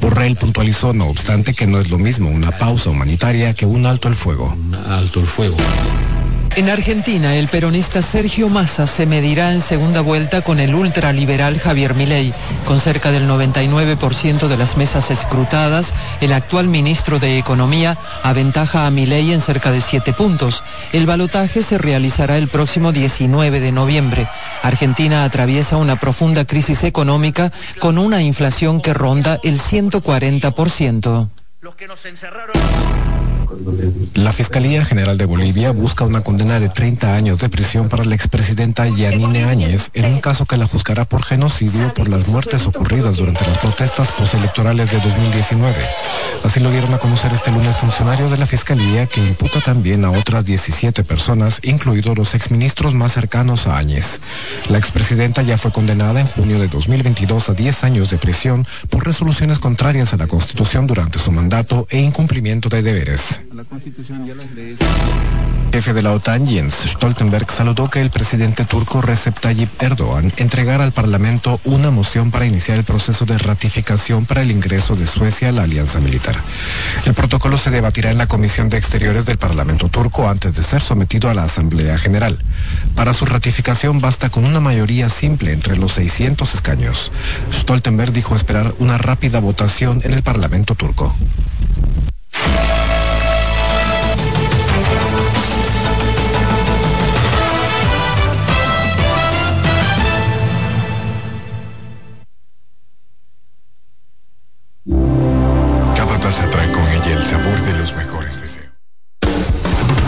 [0.00, 4.08] Borrell puntualizó, no obstante, que no es lo mismo una pausa humanitaria que un alto
[4.08, 4.56] el fuego.
[4.88, 5.56] alto el fuego.
[6.56, 11.94] En Argentina, el peronista Sergio Massa se medirá en segunda vuelta con el ultraliberal Javier
[11.94, 12.32] Milei.
[12.64, 18.90] Con cerca del 99% de las mesas escrutadas, el actual ministro de Economía aventaja a
[18.92, 20.62] Milei en cerca de 7 puntos.
[20.92, 24.28] El balotaje se realizará el próximo 19 de noviembre.
[24.62, 27.50] Argentina atraviesa una profunda crisis económica
[27.80, 31.30] con una inflación que ronda el 140%.
[34.14, 38.14] La Fiscalía General de Bolivia busca una condena de 30 años de prisión para la
[38.14, 43.16] expresidenta Yanine Áñez en un caso que la juzgará por genocidio por las muertes ocurridas
[43.16, 45.76] durante las protestas postelectorales de 2019.
[46.44, 50.10] Así lo dieron a conocer este lunes funcionarios de la Fiscalía que imputa también a
[50.10, 54.20] otras 17 personas, incluidos los exministros más cercanos a Áñez.
[54.68, 59.06] La expresidenta ya fue condenada en junio de 2022 a 10 años de prisión por
[59.06, 63.40] resoluciones contrarias a la Constitución durante su mandato e incumplimiento de deberes.
[65.72, 70.84] Jefe de la OTAN, Jens Stoltenberg, saludó que el presidente turco Recep Tayyip Erdogan entregara
[70.84, 75.48] al Parlamento una moción para iniciar el proceso de ratificación para el ingreso de Suecia
[75.48, 76.36] a la alianza militar.
[77.06, 80.80] El protocolo se debatirá en la Comisión de Exteriores del Parlamento turco antes de ser
[80.80, 82.38] sometido a la Asamblea General.
[82.94, 87.10] Para su ratificación basta con una mayoría simple entre los 600 escaños.
[87.52, 91.16] Stoltenberg dijo esperar una rápida votación en el Parlamento turco.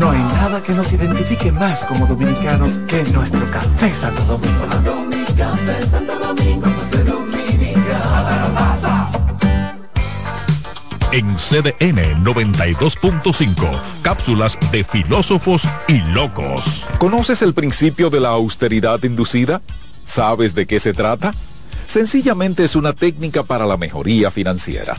[0.00, 4.66] No hay nada que nos identifique más como dominicanos que nuestro café Santo Domingo.
[5.36, 6.66] Café Santo Domingo.
[11.12, 16.86] En CDN 92.5, cápsulas de filósofos y locos.
[16.98, 19.60] ¿Conoces el principio de la austeridad inducida?
[20.04, 21.34] ¿Sabes de qué se trata?
[21.88, 24.98] Sencillamente es una técnica para la mejoría financiera.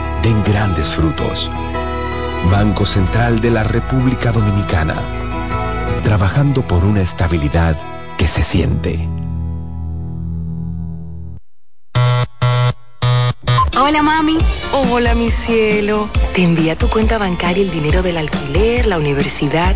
[0.21, 1.49] den grandes frutos.
[2.51, 4.95] Banco Central de la República Dominicana.
[6.03, 7.77] Trabajando por una estabilidad
[8.17, 9.07] que se siente.
[13.79, 14.37] Hola mami.
[14.73, 16.09] Hola mi cielo.
[16.33, 19.75] Te envía tu cuenta bancaria el dinero del alquiler, la universidad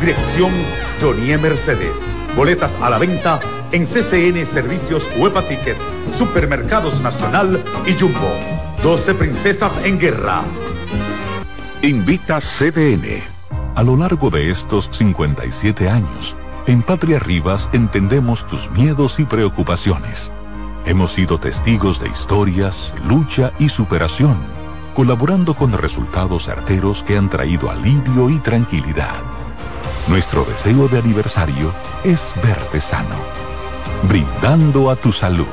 [0.00, 0.52] Dirección
[1.00, 1.96] Jonie Mercedes.
[2.36, 3.40] Boletas a la venta
[3.72, 5.76] en CCN Servicios Huepa Ticket,
[6.12, 8.32] Supermercados Nacional y Jumbo.
[8.84, 10.42] 12 Princesas en Guerra.
[11.82, 13.22] Invita CDN.
[13.74, 16.36] A lo largo de estos 57 años,
[16.68, 20.32] en Patria Rivas entendemos tus miedos y preocupaciones.
[20.86, 24.38] Hemos sido testigos de historias, lucha y superación,
[24.94, 29.37] colaborando con resultados certeros que han traído alivio y tranquilidad.
[30.08, 31.70] Nuestro deseo de aniversario
[32.02, 33.16] es verte sano,
[34.04, 35.46] brindando a tu salud.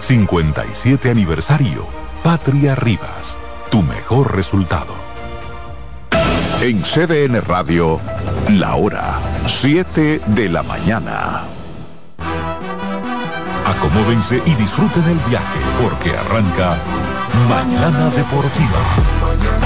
[0.00, 1.86] 57 aniversario,
[2.24, 3.38] Patria Rivas,
[3.70, 4.92] tu mejor resultado.
[6.60, 8.00] En CDN Radio,
[8.50, 11.44] la hora 7 de la mañana.
[13.66, 16.76] Acomódense y disfruten el viaje porque arranca
[17.48, 19.65] Mañana Deportiva.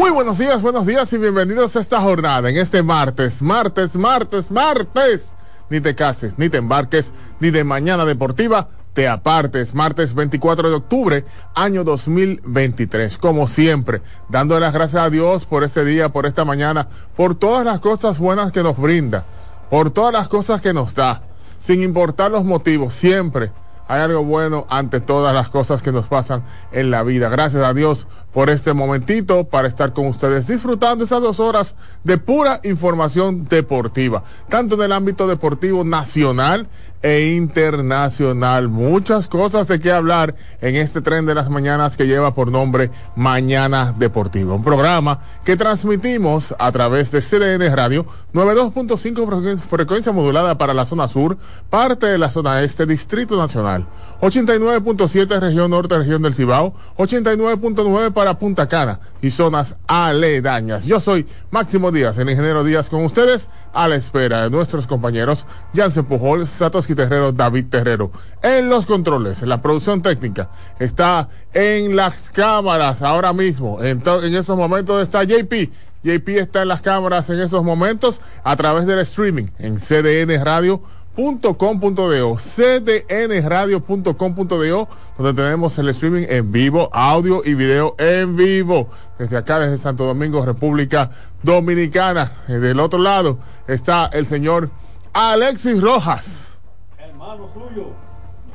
[0.00, 4.50] Muy buenos días, buenos días y bienvenidos a esta jornada en este martes, martes, martes,
[4.50, 5.36] martes.
[5.68, 9.74] Ni te cases, ni te embarques, ni de mañana deportiva te apartes.
[9.74, 11.24] Martes 24 de octubre,
[11.54, 13.18] año 2023.
[13.18, 17.66] Como siempre, dándole las gracias a Dios por este día, por esta mañana, por todas
[17.66, 19.26] las cosas buenas que nos brinda,
[19.68, 21.24] por todas las cosas que nos da,
[21.58, 23.52] sin importar los motivos, siempre
[23.90, 27.28] hay algo bueno ante todas las cosas que nos pasan en la vida.
[27.28, 32.18] Gracias a Dios por este momentito para estar con ustedes disfrutando esas dos horas de
[32.18, 36.68] pura información deportiva, tanto en el ámbito deportivo nacional
[37.02, 38.68] e internacional.
[38.68, 42.90] Muchas cosas de qué hablar en este tren de las mañanas que lleva por nombre
[43.16, 44.54] Mañana Deportiva.
[44.54, 51.08] Un programa que transmitimos a través de CDN Radio 92.5 frecuencia modulada para la zona
[51.08, 51.38] sur,
[51.70, 53.86] parte de la zona este, Distrito Nacional.
[54.20, 60.84] 89.7 región norte, región del Cibao, 89.9 para Punta Cana y zonas aledañas.
[60.84, 65.46] Yo soy Máximo Díaz, el ingeniero Díaz con ustedes a la espera de nuestros compañeros
[65.74, 68.10] Jansen Pujol, Satoshi Terrero, David Terrero.
[68.42, 73.82] En los controles, en la producción técnica, está en las cámaras ahora mismo.
[73.82, 75.70] En, en esos momentos está JP.
[76.04, 80.82] JP está en las cámaras en esos momentos a través del streaming en CDN Radio
[81.16, 84.88] .com.do, cdnradio.com.do,
[85.18, 88.88] donde tenemos el streaming en vivo, audio y video en vivo.
[89.18, 91.10] Desde acá, desde Santo Domingo, República
[91.42, 92.32] Dominicana.
[92.46, 94.70] Del otro lado está el señor
[95.12, 96.58] Alexis Rojas.
[96.98, 97.88] Hermano suyo.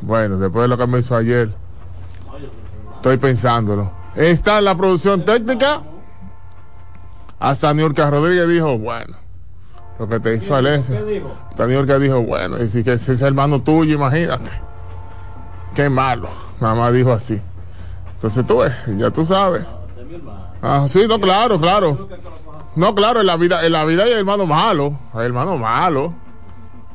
[0.01, 1.53] Bueno, después de lo que me hizo ayer,
[2.95, 3.91] estoy pensándolo.
[4.15, 5.81] Está en la producción técnica.
[7.39, 9.17] Hasta Niurka Rodríguez dijo, bueno,
[9.99, 11.01] lo que te hizo Alesia.
[11.49, 14.51] Hasta Niurka dijo, bueno, y si que ese es hermano tuyo, imagínate.
[15.73, 16.29] Qué malo.
[16.59, 17.41] Mamá dijo así.
[18.13, 19.65] Entonces tú ves, ya tú sabes.
[20.61, 22.09] Ah, sí, no, claro, claro.
[22.75, 26.11] No, claro, en la vida, en la vida hay hermanos malos, hay hermanos malos.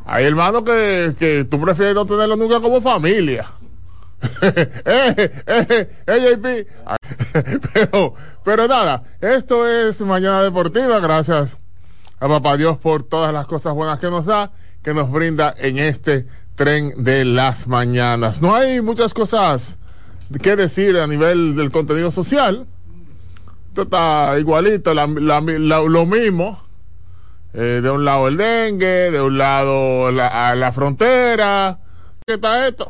[0.05, 3.47] Hay hermanos que, que tú prefieres no tenerlos nunca como familia.
[4.43, 6.67] eh, eh, eh,
[7.73, 11.57] pero, pero nada, esto es Mañana Deportiva, gracias
[12.21, 14.53] a Papá Dios por todas las cosas buenas que nos da,
[14.83, 18.43] que nos brinda en este tren de las mañanas.
[18.43, 19.79] No hay muchas cosas
[20.43, 22.67] que decir a nivel del contenido social.
[23.69, 26.63] Esto está igualito, lo mismo.
[27.53, 31.79] Eh, de un lado el dengue, de un lado la, la frontera.
[32.27, 32.79] ¿Qué está esto?